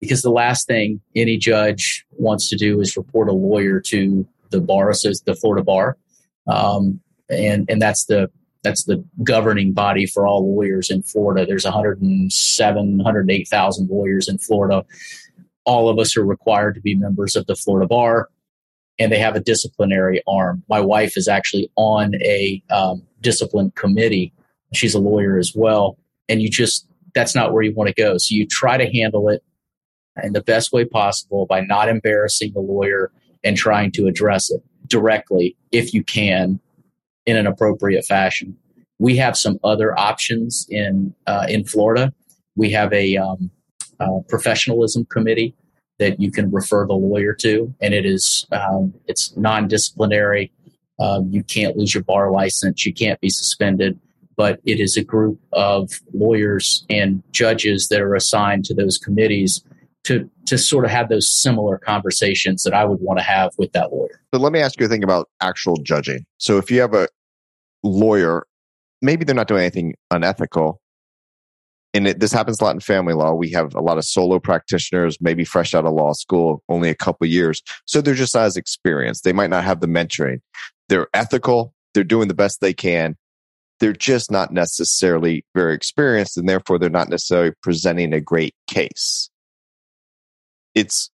[0.00, 4.60] because the last thing any judge wants to do is report a lawyer to the
[4.60, 5.96] bar, so the Florida bar,
[6.48, 8.30] um, and and that's the
[8.62, 11.46] that's the governing body for all lawyers in Florida.
[11.46, 14.84] There's 107, 108,000 lawyers in Florida.
[15.64, 18.28] All of us are required to be members of the Florida bar,
[18.98, 20.62] and they have a disciplinary arm.
[20.68, 24.32] My wife is actually on a um, discipline committee.
[24.74, 25.98] She's a lawyer as well,
[26.28, 28.18] and you just that's not where you want to go.
[28.18, 29.42] So you try to handle it
[30.24, 33.10] in the best way possible by not embarrassing the lawyer
[33.44, 36.60] and trying to address it directly if you can
[37.26, 38.56] in an appropriate fashion.
[38.98, 42.12] We have some other options in uh, in Florida.
[42.56, 43.50] We have a um,
[43.98, 45.54] uh, professionalism committee
[45.98, 50.52] that you can refer the lawyer to, and it is um, it's non-disciplinary.
[50.98, 52.84] Um, you can't lose your bar license.
[52.84, 53.98] You can't be suspended.
[54.36, 59.62] But it is a group of lawyers and judges that are assigned to those committees
[60.04, 63.72] to to sort of have those similar conversations that I would want to have with
[63.72, 64.20] that lawyer.
[64.32, 66.24] But let me ask you a thing about actual judging.
[66.38, 67.08] So if you have a
[67.82, 68.46] lawyer,
[69.02, 70.80] maybe they're not doing anything unethical.
[71.92, 73.32] And it, this happens a lot in family law.
[73.32, 76.94] We have a lot of solo practitioners, maybe fresh out of law school, only a
[76.94, 77.62] couple years.
[77.84, 79.24] So they're just not as experienced.
[79.24, 80.40] They might not have the mentoring.
[80.88, 81.74] They're ethical.
[81.94, 83.16] They're doing the best they can.
[83.80, 89.29] They're just not necessarily very experienced, and therefore they're not necessarily presenting a great case
[90.74, 91.10] it's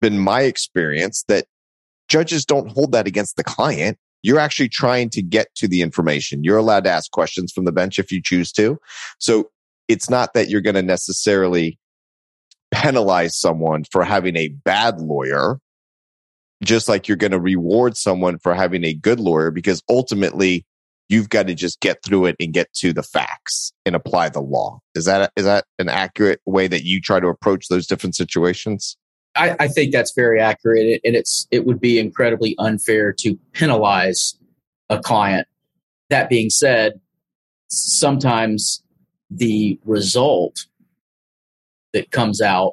[0.00, 1.46] been my experience that
[2.08, 3.98] judges don't hold that against the client.
[4.22, 6.44] You're actually trying to get to the information.
[6.44, 8.78] You're allowed to ask questions from the bench if you choose to.
[9.18, 9.50] So
[9.88, 11.78] it's not that you're going to necessarily
[12.70, 15.58] penalize someone for having a bad lawyer,
[16.62, 20.64] just like you're going to reward someone for having a good lawyer, because ultimately
[21.08, 24.40] you've got to just get through it and get to the facts and apply the
[24.40, 24.80] law.
[24.94, 28.96] Is that is that an accurate way that you try to approach those different situations?
[29.34, 34.36] I, I think that's very accurate, and it's it would be incredibly unfair to penalize
[34.90, 35.46] a client.
[36.10, 37.00] That being said,
[37.68, 38.82] sometimes
[39.30, 40.66] the result
[41.94, 42.72] that comes out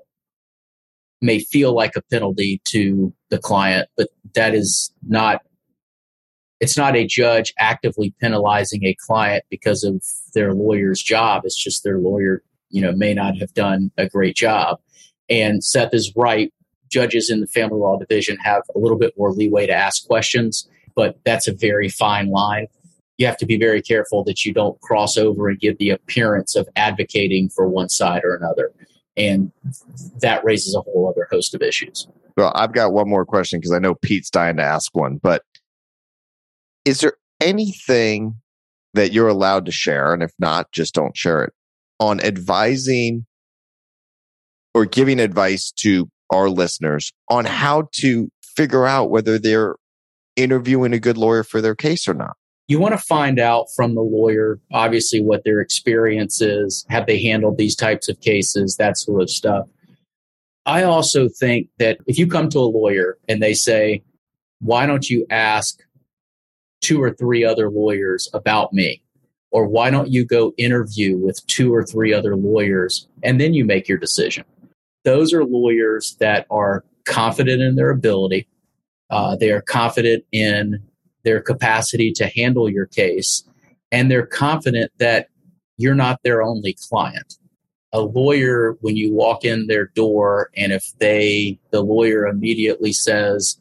[1.21, 5.41] may feel like a penalty to the client, but that is not
[6.59, 10.03] it's not a judge actively penalizing a client because of
[10.33, 11.43] their lawyer's job.
[11.45, 14.79] It's just their lawyer, you know, may not have done a great job.
[15.29, 16.51] And Seth is right.
[16.89, 20.67] Judges in the family law division have a little bit more leeway to ask questions,
[20.95, 22.67] but that's a very fine line.
[23.17, 26.55] You have to be very careful that you don't cross over and give the appearance
[26.55, 28.71] of advocating for one side or another
[29.19, 29.51] and
[30.21, 32.07] that raises a whole other host of issues.
[32.37, 35.43] Well, I've got one more question because I know Pete's dying to ask one, but
[36.85, 38.35] is there anything
[38.93, 40.13] that you're allowed to share?
[40.13, 41.53] And if not, just don't share it
[41.99, 43.25] on advising
[44.73, 49.75] or giving advice to our listeners on how to figure out whether they're
[50.35, 52.35] interviewing a good lawyer for their case or not
[52.69, 56.85] you want to find out from the lawyer, obviously, what their experience is.
[56.87, 58.75] Have they handled these types of cases?
[58.77, 59.67] That sort of stuff.
[60.67, 64.03] I also think that if you come to a lawyer and they say,
[64.59, 65.79] why don't you ask
[66.81, 69.01] two or three other lawyers about me?
[69.51, 73.65] Or why don't you go interview with two or three other lawyers and then you
[73.65, 74.45] make your decision?
[75.05, 78.47] Those are lawyers that are confident in their ability.
[79.09, 80.83] Uh, they are confident in
[81.23, 83.43] their capacity to handle your case,
[83.91, 85.27] and they're confident that
[85.77, 87.35] you're not their only client.
[87.91, 93.57] A lawyer, when you walk in their door, and if they, the lawyer immediately says,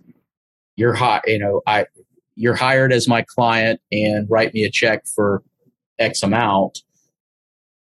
[0.77, 1.87] "You're hot," you know, I,
[2.39, 5.43] you're hired as my client, and write me a check for
[5.99, 6.81] X amount,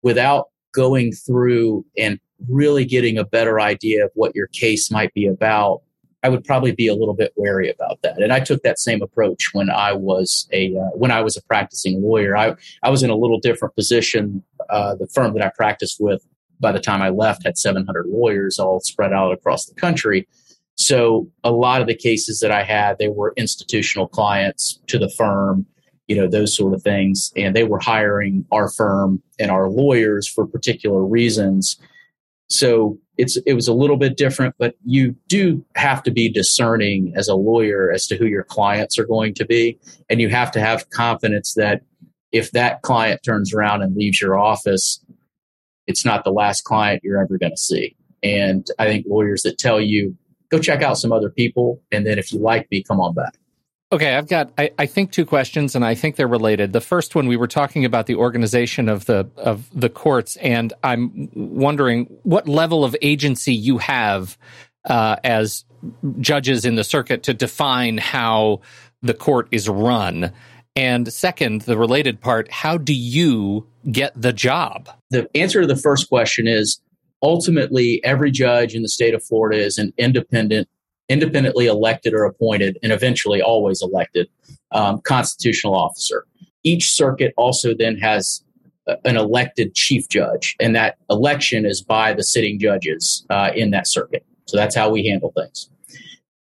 [0.03, 5.27] without going through and really getting a better idea of what your case might be
[5.27, 5.81] about
[6.23, 8.21] I would probably be a little bit wary about that.
[8.21, 11.41] And I took that same approach when I was a uh, when I was a
[11.43, 12.37] practicing lawyer.
[12.37, 14.43] I I was in a little different position.
[14.69, 16.25] Uh, the firm that I practiced with
[16.59, 20.27] by the time I left had 700 lawyers all spread out across the country.
[20.77, 25.09] So a lot of the cases that I had, they were institutional clients to the
[25.09, 25.65] firm,
[26.07, 30.27] you know, those sort of things, and they were hiring our firm and our lawyers
[30.27, 31.77] for particular reasons.
[32.49, 37.13] So it's it was a little bit different, but you do have to be discerning
[37.15, 39.77] as a lawyer as to who your clients are going to be,
[40.09, 41.81] and you have to have confidence that
[42.31, 45.03] if that client turns around and leaves your office,
[45.87, 47.95] it's not the last client you're ever going to see.
[48.23, 50.17] And I think lawyers that tell you
[50.51, 53.35] go check out some other people, and then if you like me, come on back.
[53.93, 56.71] Okay, I've got I, I, think two questions, and I think they're related.
[56.71, 60.71] The first one we were talking about the organization of the of the courts, and
[60.81, 64.37] I'm wondering what level of agency you have
[64.85, 65.65] uh, as
[66.19, 68.61] judges in the circuit to define how
[69.01, 70.31] the court is run.
[70.73, 74.89] And second, the related part, how do you get the job?
[75.09, 76.79] The answer to the first question is
[77.21, 80.67] ultimately every judge in the state of Florida is an independent
[81.09, 84.29] independently elected or appointed, and eventually always elected
[84.71, 86.25] um, constitutional officer.
[86.63, 88.41] Each circuit also then has
[89.03, 93.87] an elected chief judge, and that election is by the sitting judges uh, in that
[93.87, 94.25] circuit.
[94.45, 95.69] So that's how we handle things.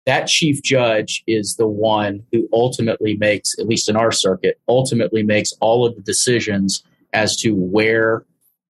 [0.05, 5.23] That chief judge is the one who ultimately makes, at least in our circuit, ultimately
[5.23, 8.25] makes all of the decisions as to where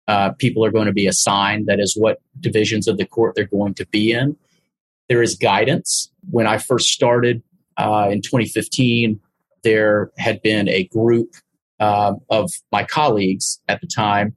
[0.07, 1.67] uh, people are going to be assigned.
[1.67, 4.35] That is, what divisions of the court they're going to be in.
[5.09, 6.11] There is guidance.
[6.29, 7.41] When I first started
[7.77, 9.19] uh, in 2015,
[9.63, 11.35] there had been a group
[11.79, 14.35] um, of my colleagues at the time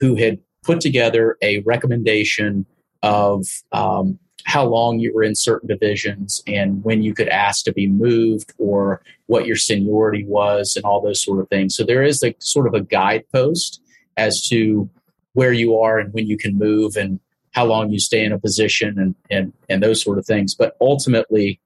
[0.00, 2.66] who had put together a recommendation
[3.02, 7.72] of um, how long you were in certain divisions and when you could ask to
[7.72, 11.76] be moved or what your seniority was and all those sort of things.
[11.76, 13.80] So there is a sort of a guidepost
[14.16, 14.88] as to
[15.34, 17.20] where you are and when you can move and
[17.52, 20.54] how long you stay in a position and and and those sort of things.
[20.54, 21.60] But ultimately,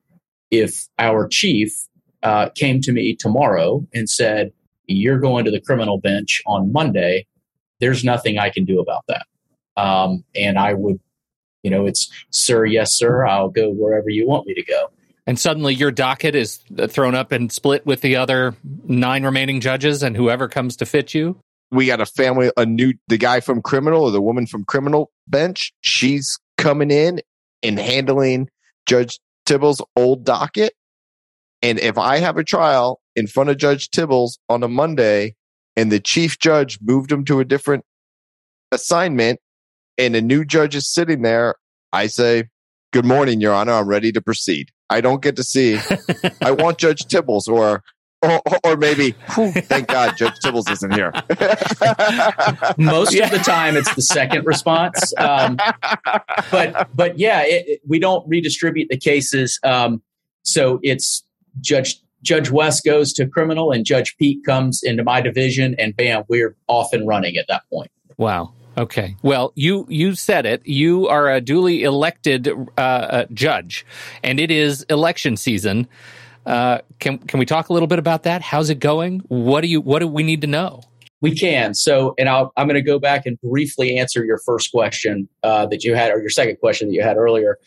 [0.50, 1.72] if our chief
[2.22, 4.52] uh, came to me tomorrow and said,
[4.86, 7.26] "You're going to the criminal bench on Monday,"
[7.80, 9.26] there's nothing I can do about that.
[9.76, 10.98] Um, and I would,
[11.62, 13.26] you know, it's sir, yes, sir.
[13.26, 14.90] I'll go wherever you want me to go.
[15.28, 18.54] And suddenly your docket is thrown up and split with the other
[18.84, 21.40] nine remaining judges, and whoever comes to fit you
[21.70, 25.10] we got a family, a new, the guy from criminal or the woman from criminal
[25.26, 25.72] bench.
[25.80, 27.20] She's coming in
[27.62, 28.48] and handling
[28.86, 30.74] Judge Tibbals' old docket.
[31.62, 35.34] And if I have a trial in front of Judge Tibbals on a Monday
[35.76, 37.84] and the chief judge moved him to a different
[38.72, 39.40] assignment
[39.98, 41.56] and a new judge is sitting there,
[41.92, 42.44] I say,
[42.92, 43.72] Good morning, Your Honor.
[43.72, 44.70] I'm ready to proceed.
[44.88, 45.78] I don't get to see,
[46.40, 47.82] I want Judge Tibbals or
[48.22, 51.12] or, or maybe, thank God, Judge Tibbals isn't here.
[52.78, 53.24] Most yeah.
[53.24, 55.12] of the time, it's the second response.
[55.18, 55.58] Um,
[56.50, 59.60] but but yeah, it, it, we don't redistribute the cases.
[59.62, 60.02] Um,
[60.42, 61.24] so it's
[61.60, 66.24] Judge Judge West goes to criminal, and Judge Pete comes into my division, and bam,
[66.28, 67.90] we're off and running at that point.
[68.16, 68.52] Wow.
[68.78, 69.16] Okay.
[69.22, 70.66] Well, you you said it.
[70.66, 73.86] You are a duly elected uh, uh, judge,
[74.22, 75.88] and it is election season.
[76.46, 78.40] Uh, can can we talk a little bit about that?
[78.40, 79.18] How's it going?
[79.28, 80.82] What do you what do we need to know?
[81.20, 81.74] We can.
[81.74, 85.66] So, and i am going to go back and briefly answer your first question uh,
[85.66, 87.58] that you had, or your second question that you had earlier.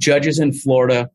[0.00, 1.10] Judges in Florida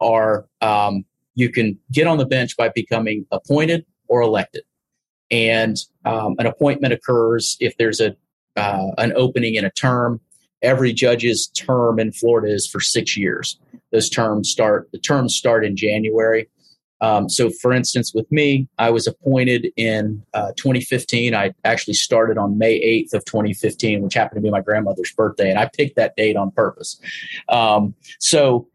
[0.00, 1.04] are um,
[1.34, 4.64] you can get on the bench by becoming appointed or elected,
[5.30, 8.16] and um, an appointment occurs if there's a
[8.56, 10.20] uh, an opening in a term.
[10.62, 13.60] Every judge's term in Florida is for six years.
[13.92, 16.48] Those terms start, the terms start in January.
[17.04, 21.34] Um, so, for instance, with me, I was appointed in uh, 2015.
[21.34, 25.50] I actually started on May 8th of 2015, which happened to be my grandmother's birthday,
[25.50, 26.98] and I picked that date on purpose.
[27.50, 28.68] Um, so,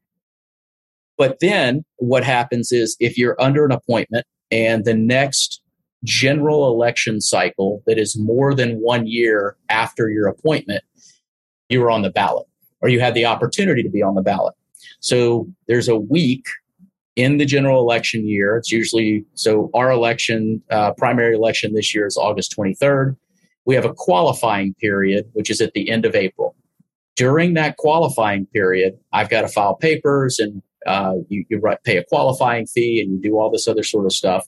[1.17, 5.61] but then what happens is if you're under an appointment and the next
[6.03, 10.83] general election cycle that is more than one year after your appointment,
[11.67, 12.45] you were on the ballot
[12.81, 14.53] or you had the opportunity to be on the ballot.
[14.99, 16.45] So there's a week
[17.19, 18.55] in the general election year.
[18.55, 23.17] It's usually so our election, uh, primary election this year is August 23rd.
[23.65, 26.55] We have a qualifying period, which is at the end of April.
[27.17, 32.05] During that qualifying period, I've got to file papers and uh, you, you pay a
[32.05, 34.47] qualifying fee and you do all this other sort of stuff.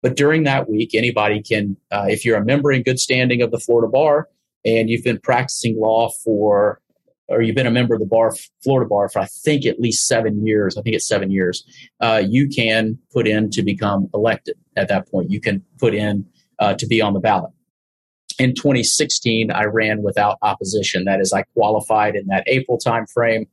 [0.00, 3.50] But during that week, anybody can, uh, if you're a member in good standing of
[3.50, 4.28] the Florida Bar
[4.64, 6.80] and you've been practicing law for,
[7.28, 10.06] or you've been a member of the bar, Florida Bar for I think at least
[10.06, 11.64] seven years, I think it's seven years,
[12.00, 15.30] uh, you can put in to become elected at that point.
[15.30, 16.26] You can put in
[16.58, 17.50] uh, to be on the ballot.
[18.38, 21.04] In 2016, I ran without opposition.
[21.04, 23.46] That is, I qualified in that April timeframe.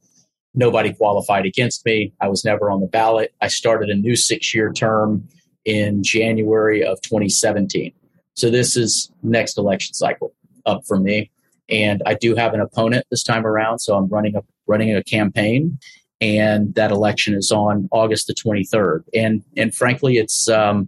[0.53, 2.13] Nobody qualified against me.
[2.19, 3.33] I was never on the ballot.
[3.41, 5.27] I started a new six year term
[5.65, 7.93] in January of 2017.
[8.33, 10.33] So this is next election cycle
[10.65, 11.31] up for me.
[11.71, 13.79] And I do have an opponent this time around.
[13.79, 15.79] So I'm running a running a campaign
[16.21, 19.03] and that election is on August the 23rd.
[19.13, 20.87] And and frankly, it's um,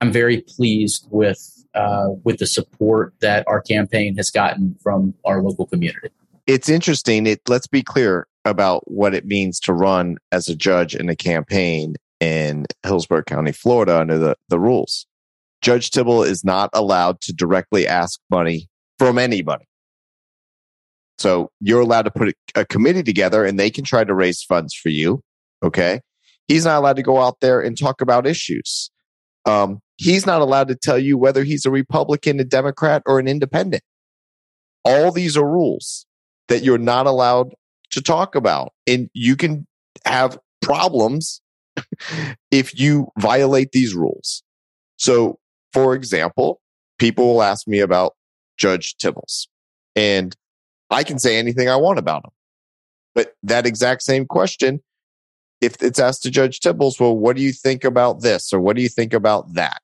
[0.00, 1.38] I'm very pleased with
[1.74, 6.08] uh, with the support that our campaign has gotten from our local community.
[6.46, 7.26] It's interesting.
[7.26, 11.16] It let's be clear about what it means to run as a judge in a
[11.16, 15.06] campaign in Hillsborough County, Florida, under the, the rules.
[15.62, 18.68] Judge Tibble is not allowed to directly ask money
[18.98, 19.64] from anybody.
[21.18, 24.74] So you're allowed to put a, committee together and they can try to raise funds
[24.74, 25.20] for you.
[25.62, 26.00] Okay.
[26.48, 28.90] He's not allowed to go out there and talk about issues.
[29.46, 33.28] Um, he's not allowed to tell you whether he's a Republican, a Democrat, or an
[33.28, 33.82] independent.
[34.84, 36.06] All these are rules
[36.48, 37.54] that you're not allowed
[37.90, 38.72] to talk about.
[38.86, 39.66] And you can
[40.04, 41.40] have problems
[42.50, 44.42] if you violate these rules.
[44.96, 45.38] So,
[45.72, 46.60] for example,
[46.98, 48.14] people will ask me about
[48.56, 49.48] Judge Tibbals,
[49.96, 50.34] and
[50.90, 52.30] I can say anything I want about him.
[53.14, 54.82] But that exact same question,
[55.60, 58.76] if it's asked to Judge Tibbals, well, what do you think about this or what
[58.76, 59.80] do you think about that?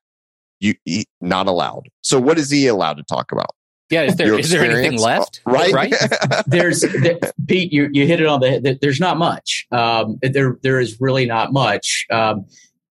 [0.59, 1.87] You he, not allowed.
[2.01, 3.55] So, what is he allowed to talk about?
[3.89, 5.41] Yeah, is there is there anything left?
[5.45, 5.93] Right, right.
[6.45, 7.73] there's there, Pete.
[7.73, 8.77] You you hit it on the.
[8.79, 9.65] There's not much.
[9.71, 12.45] Um, there there is really not much um,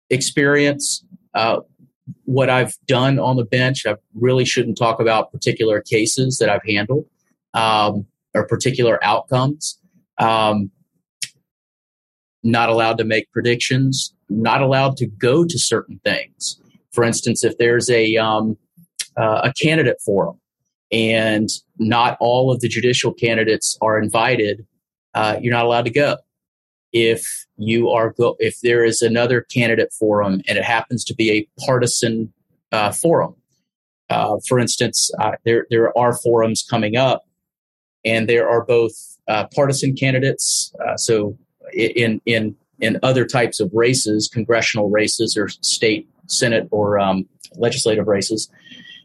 [0.10, 1.06] experience.
[1.36, 1.60] Uh,
[2.26, 6.64] what I've done on the bench, I really shouldn't talk about particular cases that I've
[6.68, 7.06] handled
[7.54, 9.78] um, or particular outcomes.
[10.18, 10.72] Um,
[12.43, 14.14] not allowed to make predictions.
[14.30, 16.60] Not allowed to go to certain things.
[16.91, 18.58] For instance, if there's a um,
[19.18, 20.39] uh, a candidate forum
[20.91, 24.66] and not all of the judicial candidates are invited,
[25.14, 26.18] uh, you're not allowed to go.
[26.93, 31.32] If you are go, if there is another candidate forum and it happens to be
[31.32, 32.34] a partisan
[32.72, 33.36] uh, forum,
[34.10, 37.24] uh, for instance, uh, there there are forums coming up,
[38.06, 38.93] and there are both
[39.28, 40.74] uh, partisan candidates.
[40.86, 41.38] Uh, so
[41.74, 48.08] in in in other types of races, congressional races or state senate or um, legislative
[48.08, 48.49] races,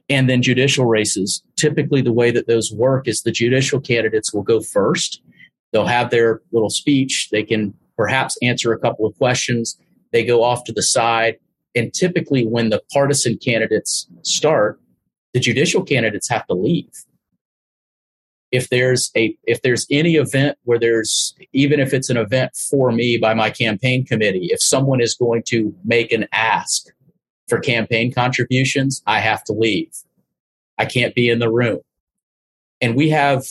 [0.09, 1.43] and then judicial races.
[1.57, 5.21] Typically, the way that those work is the judicial candidates will go first.
[5.73, 7.29] They'll have their little speech.
[7.31, 9.79] They can perhaps answer a couple of questions.
[10.13, 11.39] They go off to the side.
[11.75, 14.81] And typically, when the partisan candidates start,
[15.35, 16.91] the judicial candidates have to leave.
[18.57, 22.91] If there's a if there's any event where there's even if it's an event for
[22.91, 26.87] me by my campaign committee, if someone is going to make an ask
[27.49, 29.93] for campaign contributions, I have to leave.
[30.79, 31.81] I can't be in the room.
[32.81, 33.45] And we have,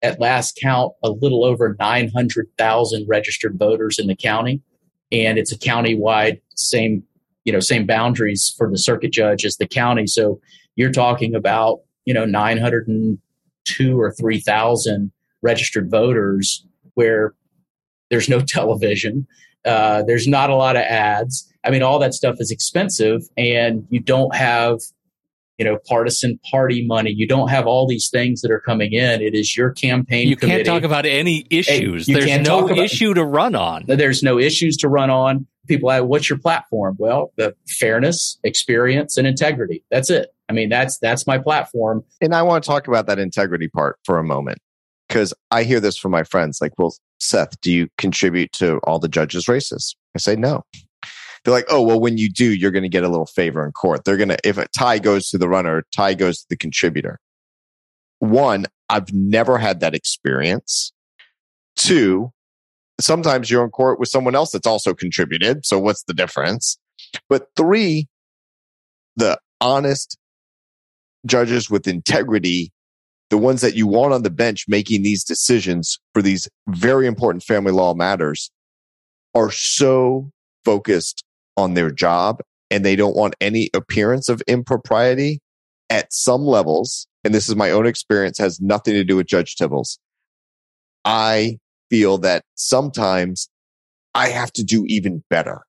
[0.00, 4.60] at last count, a little over 900,000 registered voters in the county.
[5.10, 7.02] And it's a county-wide same,
[7.44, 10.06] you know, same boundaries for the circuit judge as the county.
[10.06, 10.40] So
[10.76, 12.24] you're talking about, you know,
[13.66, 17.34] 902 or 3,000 registered voters where
[18.10, 19.26] there's no television.
[19.64, 21.48] Uh, there's not a lot of ads.
[21.64, 24.80] I mean, all that stuff is expensive, and you don't have,
[25.58, 27.12] you know, partisan party money.
[27.12, 29.22] You don't have all these things that are coming in.
[29.22, 30.28] It is your campaign.
[30.28, 30.64] You committee.
[30.64, 32.06] can't talk about any issues.
[32.06, 33.84] There's no about, issue to run on.
[33.86, 35.46] There's no issues to run on.
[35.68, 39.84] People ask, "What's your platform?" Well, the fairness, experience, and integrity.
[39.88, 40.34] That's it.
[40.52, 42.04] I mean, that's that's my platform.
[42.20, 44.58] And I want to talk about that integrity part for a moment
[45.08, 46.58] because I hear this from my friends.
[46.60, 49.96] Like, well, Seth, do you contribute to all the judges' races?
[50.14, 50.62] I say no.
[51.42, 53.72] They're like, oh, well, when you do, you're going to get a little favor in
[53.72, 54.04] court.
[54.04, 57.18] They're going to, if a tie goes to the runner, tie goes to the contributor.
[58.18, 60.92] One, I've never had that experience.
[61.76, 62.30] Two,
[63.00, 65.64] sometimes you're in court with someone else that's also contributed.
[65.64, 66.78] So what's the difference?
[67.30, 68.06] But three,
[69.16, 70.18] the honest
[71.26, 72.72] judges with integrity,
[73.30, 77.42] the ones that you want on the bench making these decisions for these very important
[77.42, 78.50] family law matters
[79.34, 80.30] are so
[80.64, 81.24] focused
[81.56, 85.40] on their job and they don't want any appearance of impropriety
[85.90, 87.06] at some levels.
[87.24, 89.98] And this is my own experience, has nothing to do with Judge Tibbals.
[91.04, 91.58] I
[91.90, 93.48] feel that sometimes
[94.14, 95.62] I have to do even better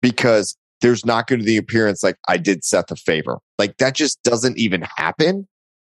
[0.00, 3.38] because there's not going to be the appearance like I did Seth a favor.
[3.62, 5.46] Like that just doesn't even happen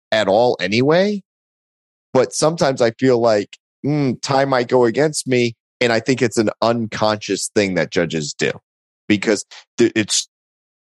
[0.10, 1.22] at all anyway.
[2.14, 5.56] But sometimes I feel like mm, time might go against me.
[5.82, 8.54] And I think it's an unconscious thing that judges do
[9.10, 9.44] because
[9.78, 10.30] it's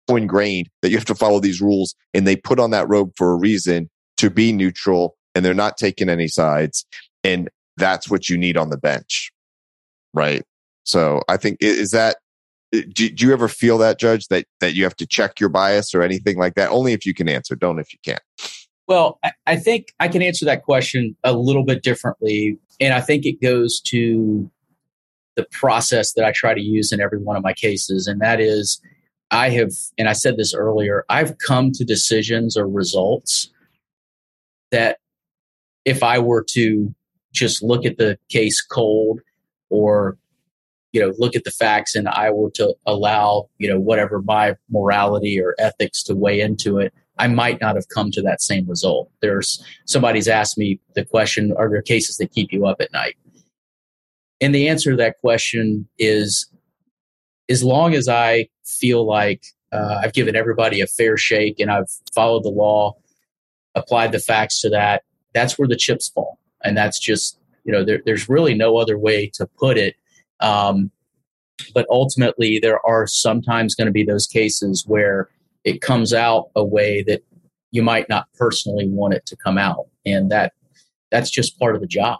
[0.07, 3.13] so ingrained that you have to follow these rules and they put on that robe
[3.17, 6.85] for a reason to be neutral and they're not taking any sides.
[7.23, 9.31] And that's what you need on the bench.
[10.13, 10.43] Right.
[10.83, 12.17] So I think is that,
[12.75, 15.49] Uh, do, do you ever feel that judge that, that you have to check your
[15.49, 16.69] bias or anything like that?
[16.69, 17.55] Only if you can answer.
[17.55, 18.21] Don't if you can't.
[18.87, 22.59] Well, I think I can answer that question a little bit differently.
[22.79, 24.49] And I think it goes to
[25.35, 28.07] the process that I try to use in every one of my cases.
[28.07, 28.79] And that is,
[29.31, 33.51] I have, and I said this earlier, I've come to decisions or results
[34.71, 34.99] that
[35.83, 36.93] if I were to
[37.33, 39.19] just look at the case cold
[39.69, 40.17] or
[40.95, 44.55] you know look at the facts and i were to allow you know whatever my
[44.69, 48.67] morality or ethics to weigh into it i might not have come to that same
[48.67, 52.91] result there's somebody's asked me the question are there cases that keep you up at
[52.91, 53.15] night
[54.41, 56.49] and the answer to that question is
[57.49, 61.89] as long as I feel like uh, I've given everybody a fair shake and I've
[62.13, 62.95] followed the law,
[63.75, 66.39] applied the facts to that, that's where the chips fall.
[66.63, 69.95] And that's just, you know, there, there's really no other way to put it.
[70.39, 70.91] Um,
[71.73, 75.29] but ultimately, there are sometimes going to be those cases where
[75.63, 77.23] it comes out a way that
[77.71, 79.87] you might not personally want it to come out.
[80.05, 80.53] And that
[81.11, 82.19] that's just part of the job.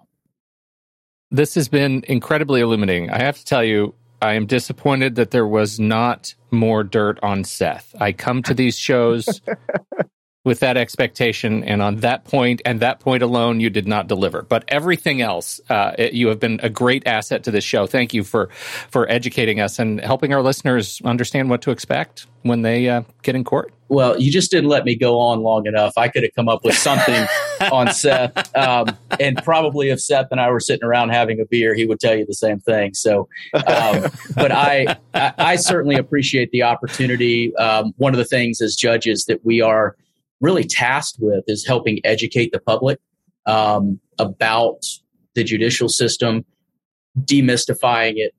[1.32, 3.10] This has been incredibly illuminating.
[3.10, 7.44] I have to tell you, I am disappointed that there was not more dirt on
[7.44, 7.94] Seth.
[8.00, 9.42] I come to these shows
[10.46, 14.44] with that expectation, and on that point and that point alone, you did not deliver.
[14.44, 17.88] But everything else, uh, it, you have been a great asset to this show.
[17.88, 18.48] Thank you for
[18.90, 23.36] for educating us and helping our listeners understand what to expect when they uh, get
[23.36, 23.74] in court.
[23.88, 25.94] Well, you just didn't let me go on long enough.
[25.98, 27.28] I could have come up with something
[27.72, 31.74] on Seth, um, and probably if Seth and I were sitting around having a beer,
[31.74, 32.94] he would tell you the same thing.
[32.94, 37.56] So, um, but I, I, I, certainly appreciate the opportunity.
[37.58, 39.96] Um, one of the things as judges that we are
[40.42, 43.00] really tasked with is helping educate the public
[43.46, 44.84] um, about
[45.36, 46.46] the judicial system,
[47.20, 48.34] demystifying it,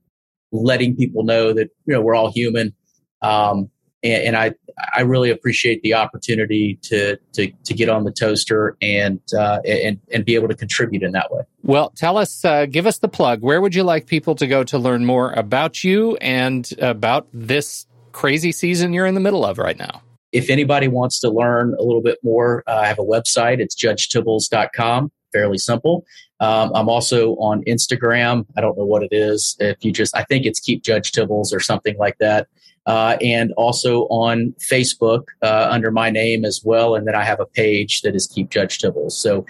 [0.53, 2.75] letting people know that you know we're all human.
[3.23, 3.71] Um,
[4.03, 4.53] and, and, I
[4.95, 9.99] I really appreciate the opportunity to to to get on the toaster and uh, and
[10.13, 11.43] and be able to contribute in that way.
[11.63, 13.41] Well, tell us, uh, give us the plug.
[13.43, 17.87] Where would you like people to go to learn more about you and about this
[18.13, 20.03] crazy season you're in the middle of right now?
[20.37, 23.59] If anybody wants to learn a little bit more, uh, I have a website.
[23.59, 25.11] It's judgetibbals.com.
[25.33, 26.05] Fairly simple.
[26.41, 28.47] Um, I'm also on Instagram.
[28.57, 29.57] I don't know what it is.
[29.61, 32.49] If you just, I think it's Keep Judge Tibbals or something like that
[32.87, 36.95] uh, and also on Facebook uh, under my name as well.
[36.95, 39.13] And then I have a page that is Keep Judge Tibbals.
[39.13, 39.45] So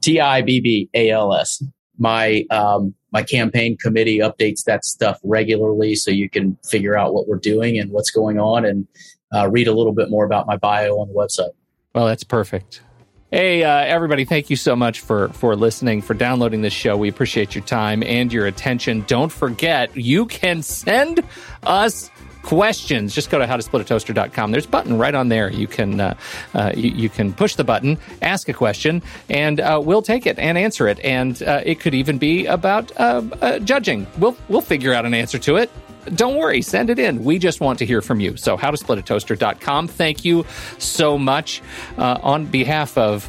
[0.00, 1.62] T I B B A L S.
[1.98, 7.26] My um, my campaign committee updates that stuff regularly, so you can figure out what
[7.26, 8.64] we're doing and what's going on.
[8.64, 8.86] And
[9.34, 11.52] uh, read a little bit more about my bio on the website.
[11.94, 12.82] Well, that's perfect.
[13.30, 16.96] Hey, uh, everybody, thank you so much for, for listening, for downloading this show.
[16.96, 19.04] We appreciate your time and your attention.
[19.08, 21.24] Don't forget, you can send
[21.64, 22.10] us
[22.46, 24.52] questions, just go to howtosplitatoaster.com.
[24.52, 25.50] There's a button right on there.
[25.50, 26.14] You can uh,
[26.54, 30.38] uh, you, you, can push the button, ask a question, and uh, we'll take it
[30.38, 31.00] and answer it.
[31.00, 34.06] And uh, it could even be about uh, uh, judging.
[34.18, 35.70] We'll we'll figure out an answer to it.
[36.14, 37.24] Don't worry, send it in.
[37.24, 38.36] We just want to hear from you.
[38.36, 39.88] So, howtosplitatoaster.com.
[39.88, 40.46] Thank you
[40.78, 41.62] so much
[41.98, 43.28] on behalf of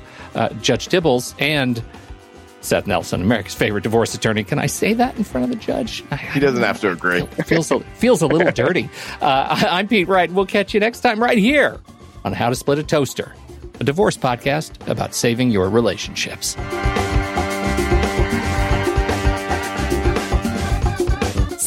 [0.62, 1.84] Judge Tibbals and
[2.62, 4.44] Seth Nelson, America's favorite divorce attorney.
[4.44, 6.04] Can I say that in front of the judge?
[6.34, 7.22] He doesn't have to agree.
[7.46, 8.90] feels a, feels a little dirty.
[9.22, 10.30] Uh, I'm Pete Wright.
[10.32, 11.80] We'll catch you next time right here
[12.26, 13.34] on How to Split a Toaster,
[13.80, 16.58] a divorce podcast about saving your relationships.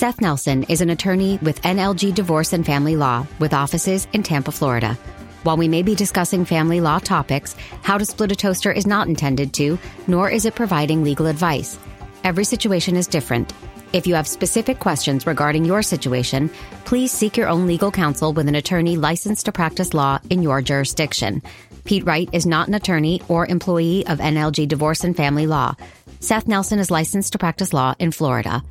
[0.01, 4.51] Seth Nelson is an attorney with NLG Divorce and Family Law with offices in Tampa,
[4.51, 4.95] Florida.
[5.43, 9.09] While we may be discussing family law topics, How to Split a Toaster is not
[9.09, 11.79] intended to, nor is it providing legal advice.
[12.25, 13.53] Every situation is different.
[13.93, 16.49] If you have specific questions regarding your situation,
[16.87, 20.63] please seek your own legal counsel with an attorney licensed to practice law in your
[20.63, 21.43] jurisdiction.
[21.85, 25.75] Pete Wright is not an attorney or employee of NLG Divorce and Family Law.
[26.21, 28.65] Seth Nelson is licensed to practice law in Florida.